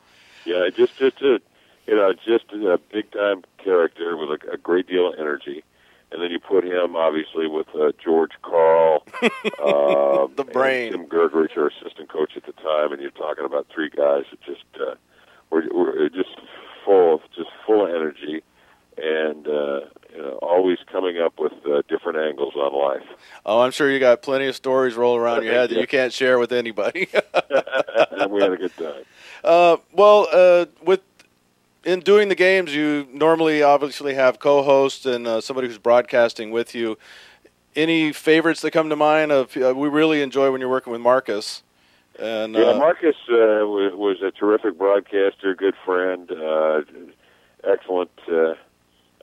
[0.44, 1.40] Yeah, just just a
[1.86, 5.62] you know just a big time character with a, a great deal of energy,
[6.10, 9.04] and then you put him obviously with uh, George Karl,
[9.62, 10.90] um, The brain.
[10.92, 14.40] Tim Grgurich, our assistant coach at the time, and you're talking about three guys that
[14.42, 14.94] just uh,
[15.50, 16.36] were, were just
[16.84, 18.42] full of just full of energy,
[18.96, 19.80] and uh,
[20.12, 23.06] you know always coming up with uh, different angles on life.
[23.44, 26.12] Oh, I'm sure you got plenty of stories rolling around your head that you can't
[26.12, 27.08] share with anybody.
[28.10, 29.02] and we had a good time.
[29.42, 31.00] Uh, well, uh, with
[31.84, 36.74] in doing the games, you normally obviously have co-hosts and uh, somebody who's broadcasting with
[36.74, 36.98] you.
[37.76, 39.32] Any favorites that come to mind?
[39.32, 41.62] Of uh, we really enjoy when you're working with Marques.
[42.18, 46.82] And Yeah, Marques uh, was, was a terrific broadcaster, good friend, uh,
[47.64, 48.54] excellent uh,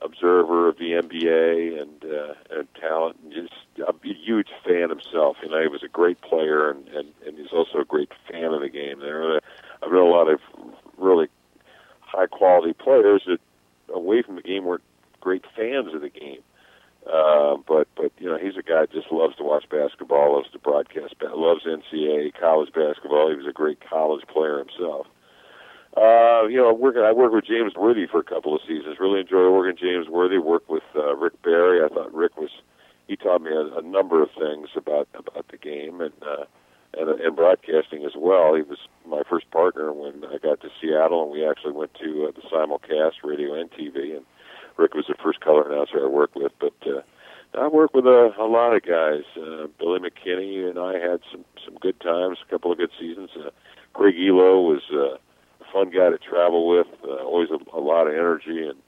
[0.04, 5.36] observer of the NBA and uh, and talent, and just a huge fan himself.
[5.42, 8.52] You know, he was a great player, and and, and he's also a great fan
[8.52, 9.00] of the game.
[9.00, 9.40] There, are,
[9.82, 10.40] I've known a lot of
[10.98, 11.28] really
[12.00, 13.38] high quality players that
[13.92, 14.82] away from the game weren't
[15.20, 16.42] great fans of the game.
[17.10, 20.50] Uh, but but you know he's a guy that just loves to watch basketball, loves
[20.52, 23.28] to broadcast, loves NCAA college basketball.
[23.28, 25.06] He was a great college player himself.
[25.96, 28.96] Uh, you know, working, I worked with James Worthy for a couple of seasons.
[28.98, 30.38] Really enjoyed working James Worthy.
[30.38, 31.84] Worked with uh, Rick Barry.
[31.84, 32.50] I thought Rick was
[33.08, 36.44] he taught me a, a number of things about about the game and uh,
[36.96, 38.54] and and broadcasting as well.
[38.54, 42.26] He was my first partner when I got to Seattle, and we actually went to
[42.28, 44.16] uh, the simulcast, radio and TV.
[44.16, 44.24] And
[44.78, 46.74] Rick was the first color announcer I worked with, but.
[46.86, 47.02] uh
[47.54, 49.24] I worked with a, a lot of guys.
[49.36, 53.28] Uh, Billy McKinney and I had some some good times, a couple of good seasons.
[53.36, 53.50] Uh,
[53.92, 55.18] Craig Ehlo was uh,
[55.72, 58.78] fun guy to travel with, uh, always a, a lot of energy and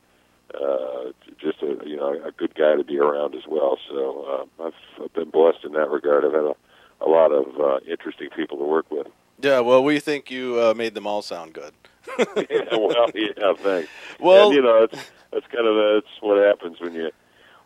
[0.55, 1.11] uh,
[1.41, 3.79] just a you know a good guy to be around as well.
[3.89, 6.25] So uh, I've, I've been blessed in that regard.
[6.25, 6.55] I've had a,
[7.01, 9.07] a lot of uh, interesting people to work with.
[9.41, 11.73] yeah, well, we think you uh, made them all sound good.
[12.51, 13.89] yeah, well, yeah, thanks.
[14.21, 14.99] Well- and, you know, it's,
[15.33, 17.11] that's kind of that's what happens when you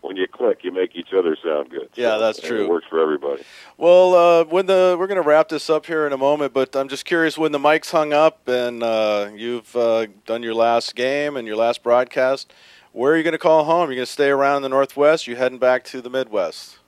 [0.01, 0.61] when you click.
[0.63, 1.89] You make each other sound good.
[1.95, 2.65] Yeah, So, that's true.
[2.65, 3.43] It works for everybody.
[3.77, 6.75] Well, uh, when the we're going to wrap this up here in a moment, but
[6.77, 10.95] I'm just curious when the mic's hung up and uh, you've uh, done your last
[10.95, 12.53] game and your last broadcast.
[12.93, 13.89] Where are you going to call home?
[13.89, 15.27] Are You're going to stay around the Northwest?
[15.27, 16.79] You heading back to the Midwest?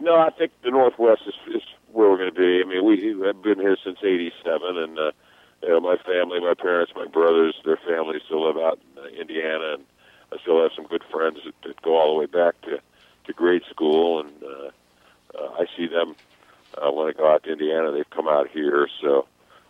[0.00, 1.62] No, I think the Northwest is, is
[1.92, 2.62] where we're going to be.
[2.64, 5.10] I mean, we have been here since '87, and uh,
[5.62, 9.06] you know, my family, my parents, my brothers, their families still live out in uh,
[9.20, 9.84] Indiana, and
[10.32, 12.80] I still have some good friends that, that go all the way back to
[13.24, 14.70] to grade school, and uh,
[15.38, 16.16] uh, I see them
[16.76, 17.92] uh, when I go out to Indiana.
[17.92, 19.26] They've come out here, so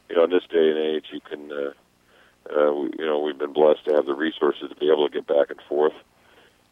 [0.08, 1.52] you know, in this day and age, you can.
[1.52, 1.72] Uh,
[2.50, 5.12] uh, we, you know, we've been blessed to have the resources to be able to
[5.12, 5.92] get back and forth.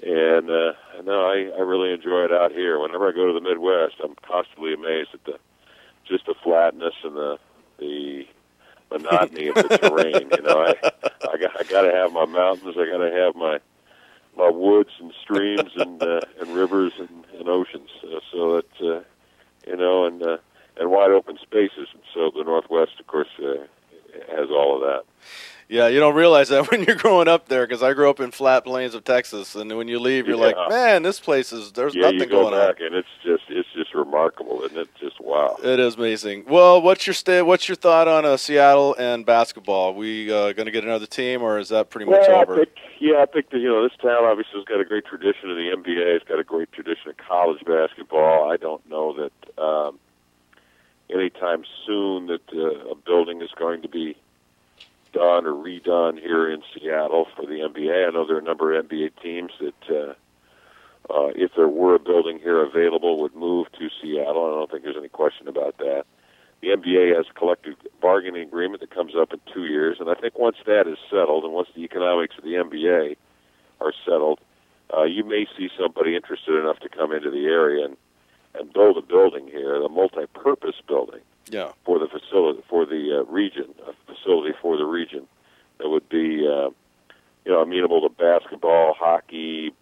[0.02, 0.72] And uh,
[1.04, 2.78] no, I, I really enjoy it out here.
[2.78, 5.38] Whenever I go to the Midwest, I'm constantly amazed at the
[6.06, 7.38] just the flatness and the
[7.78, 8.26] the
[8.90, 10.30] monotony of the terrain.
[10.30, 10.74] You know, I
[11.28, 12.76] I got I got to have my mountains.
[12.78, 13.58] I got to have my
[14.36, 17.90] my woods and streams and uh, and rivers and, and oceans.
[18.04, 19.00] Uh, so that uh,
[19.66, 20.36] you know, and uh,
[20.78, 21.88] and wide open spaces.
[21.92, 23.64] And so the Northwest, of course, uh,
[24.34, 25.02] has all of that.
[25.68, 28.30] Yeah, you don't realize that when you're growing up there because I grew up in
[28.30, 30.54] flat plains of Texas, and when you leave, you're Yeah.
[30.54, 32.86] like, man, this place is there's yeah, nothing you go going back on.
[32.86, 33.65] and it's just it's
[34.06, 34.88] remarkable, isn't it?
[34.98, 35.56] Just wow.
[35.62, 36.44] It is amazing.
[36.48, 39.94] Well, what's your sta- What's your thought on uh, Seattle and basketball?
[39.94, 42.54] We uh, going to get another team, or is that pretty much well, over?
[42.54, 45.04] I think, yeah, I think that you know this town obviously has got a great
[45.04, 46.16] tradition in the NBA.
[46.16, 48.50] It's got a great tradition of college basketball.
[48.50, 49.98] I don't know that um,
[51.10, 54.16] anytime soon that uh, a building is going to be
[55.12, 58.08] done or redone here in Seattle for the NBA.
[58.08, 60.14] I know there are a number of NBA teams that, uh,
[61.08, 64.46] uh, if there were a building here available, would move to Seattle.
[64.46, 66.04] I don't think there's any question about that.
[66.62, 70.14] The NBA has a collective bargaining agreement that comes up in two years, and I
[70.14, 73.16] think once that is settled, and once the economics of the NBA
[73.80, 74.40] are settled,
[74.96, 77.96] uh, you may see somebody interested enough to come into the area and,
[78.54, 83.30] and build a building here, a multi-purpose building yeah, for the facility for the uh,
[83.30, 85.26] region, a facility for the region
[85.78, 86.70] that would be, uh,
[87.44, 89.72] you know, amenable to basketball, hockey,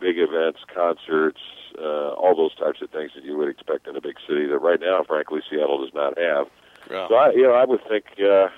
[0.00, 1.40] big events, concerts,
[1.78, 4.46] uh, all those types of things that you would expect in a big city.
[4.46, 6.48] That right now, frankly, Seattle does not have.
[6.90, 7.08] yeah.
[7.08, 8.48] So I, you know, I would think, uh,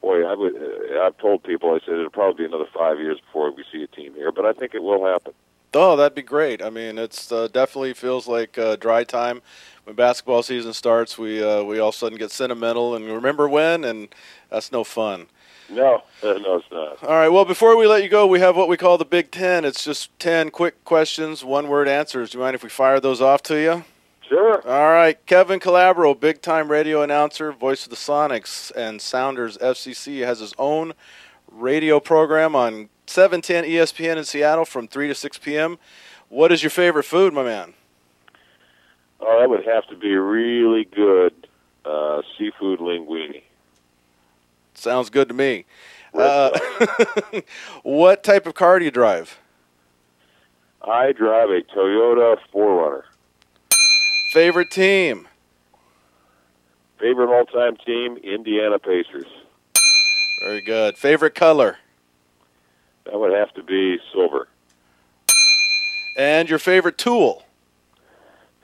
[0.00, 0.54] boy, I would.
[0.56, 3.82] Uh, I've told people, I said it'll probably be another five years before we see
[3.82, 5.32] a team here, but I think it will happen.
[5.72, 6.62] Oh, that'd be great.
[6.62, 9.40] I mean, it's uh, definitely feels like uh, dry time
[9.84, 11.16] when basketball season starts.
[11.16, 14.08] We uh, we all of a sudden get sentimental and remember when, and
[14.50, 15.26] that's no fun.
[15.70, 17.02] No, no, it's not.
[17.02, 17.28] All right.
[17.28, 19.64] Well, before we let you go, we have what we call the Big Ten.
[19.64, 22.30] It's just ten quick questions, one word answers.
[22.30, 23.84] Do you mind if we fire those off to you?
[24.28, 24.66] Sure.
[24.68, 25.24] All right.
[25.26, 30.54] Kevin Calabro, big time radio announcer, voice of the Sonics and Sounders FCC, has his
[30.56, 30.92] own
[31.50, 35.78] radio program on 710 ESPN in Seattle from 3 to 6 p.m.
[36.28, 37.74] What is your favorite food, my man?
[39.18, 41.48] Oh, that would have to be really good
[41.84, 43.42] uh, seafood linguine.
[44.80, 45.66] Sounds good to me.
[46.14, 46.58] Uh,
[47.82, 49.38] what type of car do you drive?
[50.82, 53.02] I drive a Toyota 4Runner.
[54.32, 55.28] Favorite team?
[56.98, 59.26] Favorite all-time team, Indiana Pacers.
[60.42, 60.96] Very good.
[60.96, 61.76] Favorite color?
[63.04, 64.48] That would have to be silver.
[66.16, 67.44] And your favorite tool?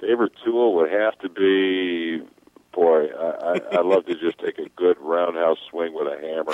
[0.00, 2.22] Favorite tool would have to be,
[2.76, 6.52] boy, I, I, I love to just take a good roundhouse swing with a hammer.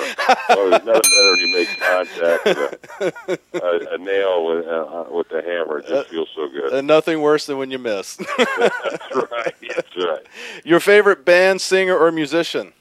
[0.49, 5.05] Oh, there's nothing better when you make contact with a, a, a nail with, uh,
[5.11, 5.79] with the hammer.
[5.79, 6.73] It just feels so good.
[6.73, 8.15] And nothing worse than when you miss.
[8.37, 9.53] That's right.
[9.75, 10.25] That's right.
[10.63, 12.71] your favorite band, singer, or musician?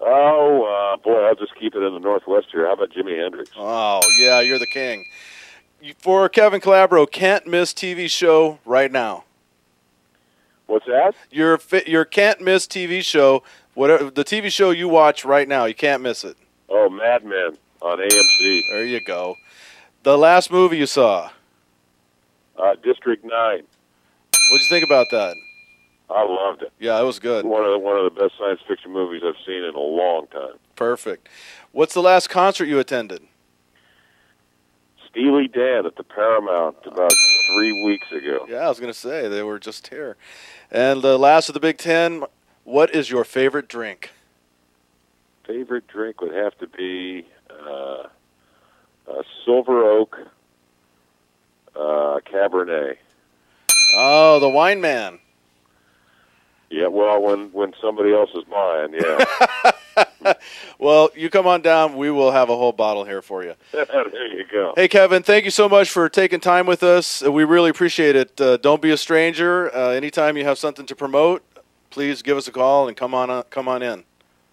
[0.00, 2.66] Oh, uh, boy, I'll just keep it in the Northwest here.
[2.66, 3.52] How about Jimi Hendrix?
[3.56, 5.06] Oh, yeah, you're the king.
[5.98, 9.24] For Kevin Calabro, can't miss TV show right now.
[10.66, 11.14] What's that?
[11.30, 13.42] Your your can't miss TV show,
[13.74, 16.36] whatever the TV show you watch right now, you can't miss it.
[16.68, 18.60] Oh, Mad Men on AMC.
[18.70, 19.34] There you go.
[20.02, 21.30] The last movie you saw,
[22.58, 23.30] Uh, District 9.
[23.30, 23.62] what'd
[24.62, 25.34] you think about that?
[26.10, 26.72] I loved it.
[26.78, 27.44] Yeah, it was good.
[27.46, 30.26] One of the, one of the best science fiction movies I've seen in a long
[30.28, 30.58] time.
[30.76, 31.28] Perfect.
[31.72, 33.22] What's the last concert you attended?
[35.14, 37.12] Steely Dan at the Paramount about
[37.46, 38.46] three weeks ago.
[38.48, 40.16] Yeah, I was gonna say they were just here.
[40.72, 42.24] And the last of the Big Ten.
[42.64, 44.10] What is your favorite drink?
[45.46, 48.08] Favorite drink would have to be uh,
[49.06, 50.16] uh, Silver Oak
[51.76, 52.96] uh, Cabernet.
[53.96, 55.20] Oh, the Wine Man.
[56.70, 59.70] Yeah, well, when when somebody else is mine, yeah.
[60.78, 61.96] Well, you come on down.
[61.96, 63.54] We will have a whole bottle here for you.
[63.72, 64.74] there you go.
[64.76, 67.24] Hey, Kevin, thank you so much for taking time with us.
[67.24, 68.38] Uh, We really appreciate it.
[68.40, 69.74] Uh, don't be a stranger.
[69.74, 71.42] Uh, anytime you have something to promote,
[71.90, 74.04] please give us a call and come on uh, come on in.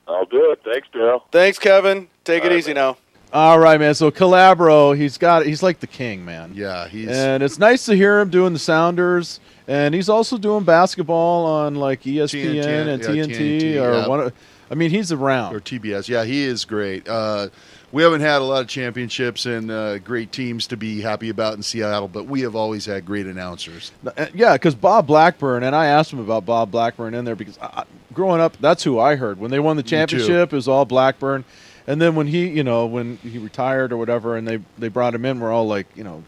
[0.07, 0.61] I'll do it.
[0.63, 1.23] Thanks, Daryl.
[1.31, 2.07] Thanks, Kevin.
[2.23, 2.83] Take All it right, easy man.
[2.83, 2.97] now.
[3.33, 3.95] All right, man.
[3.95, 6.51] So Calabro, he's got he's like the king, man.
[6.53, 10.65] Yeah, he's And it's nice to hear him doing the Sounders, and he's also doing
[10.65, 14.07] basketball on like ESPN TNT, and yeah, TNT, TNT, or yeah.
[14.07, 14.19] one.
[14.19, 14.33] Of,
[14.71, 15.53] I mean, he's around.
[15.53, 16.07] or TBS.
[16.07, 17.07] Yeah, he is great.
[17.07, 17.49] Uh,
[17.91, 21.55] we haven't had a lot of championships and uh, great teams to be happy about
[21.55, 23.91] in Seattle, but we have always had great announcers.
[24.07, 27.57] Uh, Yeah, because Bob Blackburn, and I asked him about Bob Blackburn in there because
[27.61, 30.53] I, I- growing up, that's who I heard when they won the championship.
[30.53, 31.43] It was all Blackburn,
[31.85, 35.13] and then when he, you know, when he retired or whatever, and they they brought
[35.13, 36.23] him in, we're all like, you know,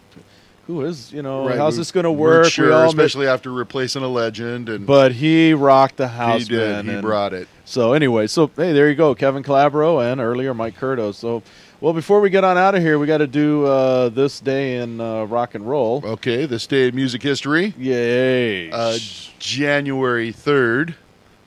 [0.67, 2.45] who is, you know, Right, how's we this going to work?
[2.47, 6.43] Sure, we all mi- especially after replacing a legend, and but he rocked the house,
[6.43, 6.85] he did.
[6.85, 7.47] He brought it.
[7.65, 11.13] So anyway, so hey, there you go, Kevin Calabro and earlier Mike Curto.
[11.13, 11.43] So,
[11.81, 14.77] well, before we get on out of here, we got to do uh, this day
[14.77, 16.01] in uh, rock and roll.
[16.05, 18.71] Okay, this day in music history, Yay!
[18.71, 18.97] uh,
[19.39, 20.95] January third,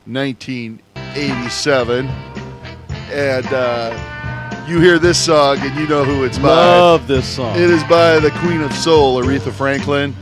[0.04, 0.80] nineteen
[1.14, 2.06] eighty-seven,
[3.10, 4.15] and uh,
[4.68, 6.48] you hear this song and you know who it's by.
[6.48, 7.56] I love this song.
[7.56, 10.14] It is by the Queen of Soul, Aretha Franklin.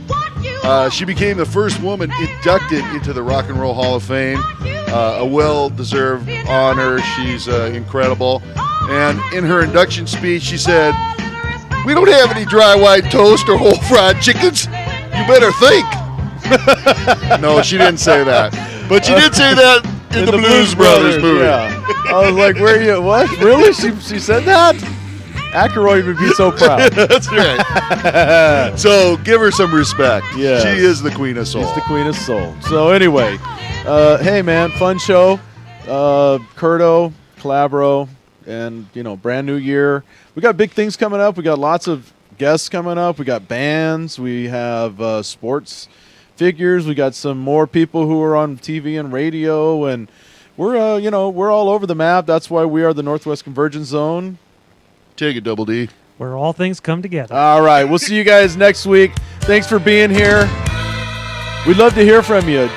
[0.63, 4.39] Uh, she became the first woman inducted into the Rock and Roll Hall of Fame.
[4.61, 6.99] Uh, a well deserved honor.
[6.99, 8.41] She's uh, incredible.
[8.89, 10.93] And in her induction speech, she said,
[11.85, 14.65] We don't have any dry white toast or whole fried chickens.
[14.65, 15.85] You better think.
[17.41, 18.53] no, she didn't say that.
[18.87, 21.43] But she did say that in, the, Blues, Brothers, movie.
[21.43, 21.83] Yeah.
[22.07, 23.01] I was like, where you?
[23.01, 23.29] What?
[23.39, 23.73] Really?
[23.73, 24.75] She she said that?
[25.55, 26.91] Aykroyd would be so proud.
[26.91, 28.73] That's right.
[28.77, 30.25] so give her some respect.
[30.35, 31.65] Yeah, She is the Queen of Soul.
[31.65, 32.53] She's the queen of soul.
[32.61, 33.37] So anyway,
[33.85, 35.39] uh, hey man, fun show.
[35.87, 38.09] Uh, Curto, Calabro,
[38.45, 40.03] and you know, brand new year.
[40.35, 41.37] We got big things coming up.
[41.37, 43.17] We got lots of guests coming up.
[43.17, 44.19] We got bands.
[44.19, 45.87] We have uh, sports
[46.35, 46.85] figures.
[46.87, 50.09] We got some more people who are on TV and radio, and
[50.57, 52.25] we're uh, you know we're all over the map.
[52.25, 54.37] That's why we are the Northwest Convergence Zone.
[55.15, 55.89] Take it, Double D.
[56.17, 57.35] Where all things come together.
[57.35, 57.83] All right.
[57.83, 59.11] We'll see you guys next week.
[59.41, 60.49] Thanks for being here.
[61.67, 62.69] We'd love to hear from you.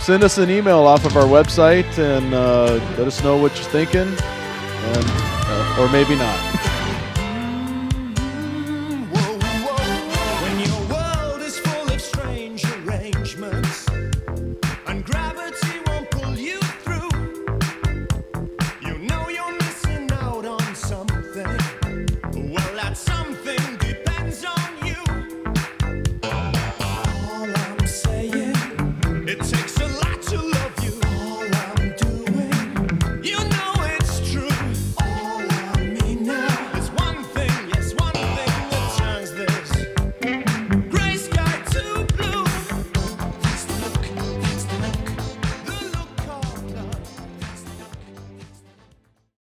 [0.00, 3.68] Send us an email off of our website and uh, let us know what you're
[3.70, 6.72] thinking, and uh, or maybe not.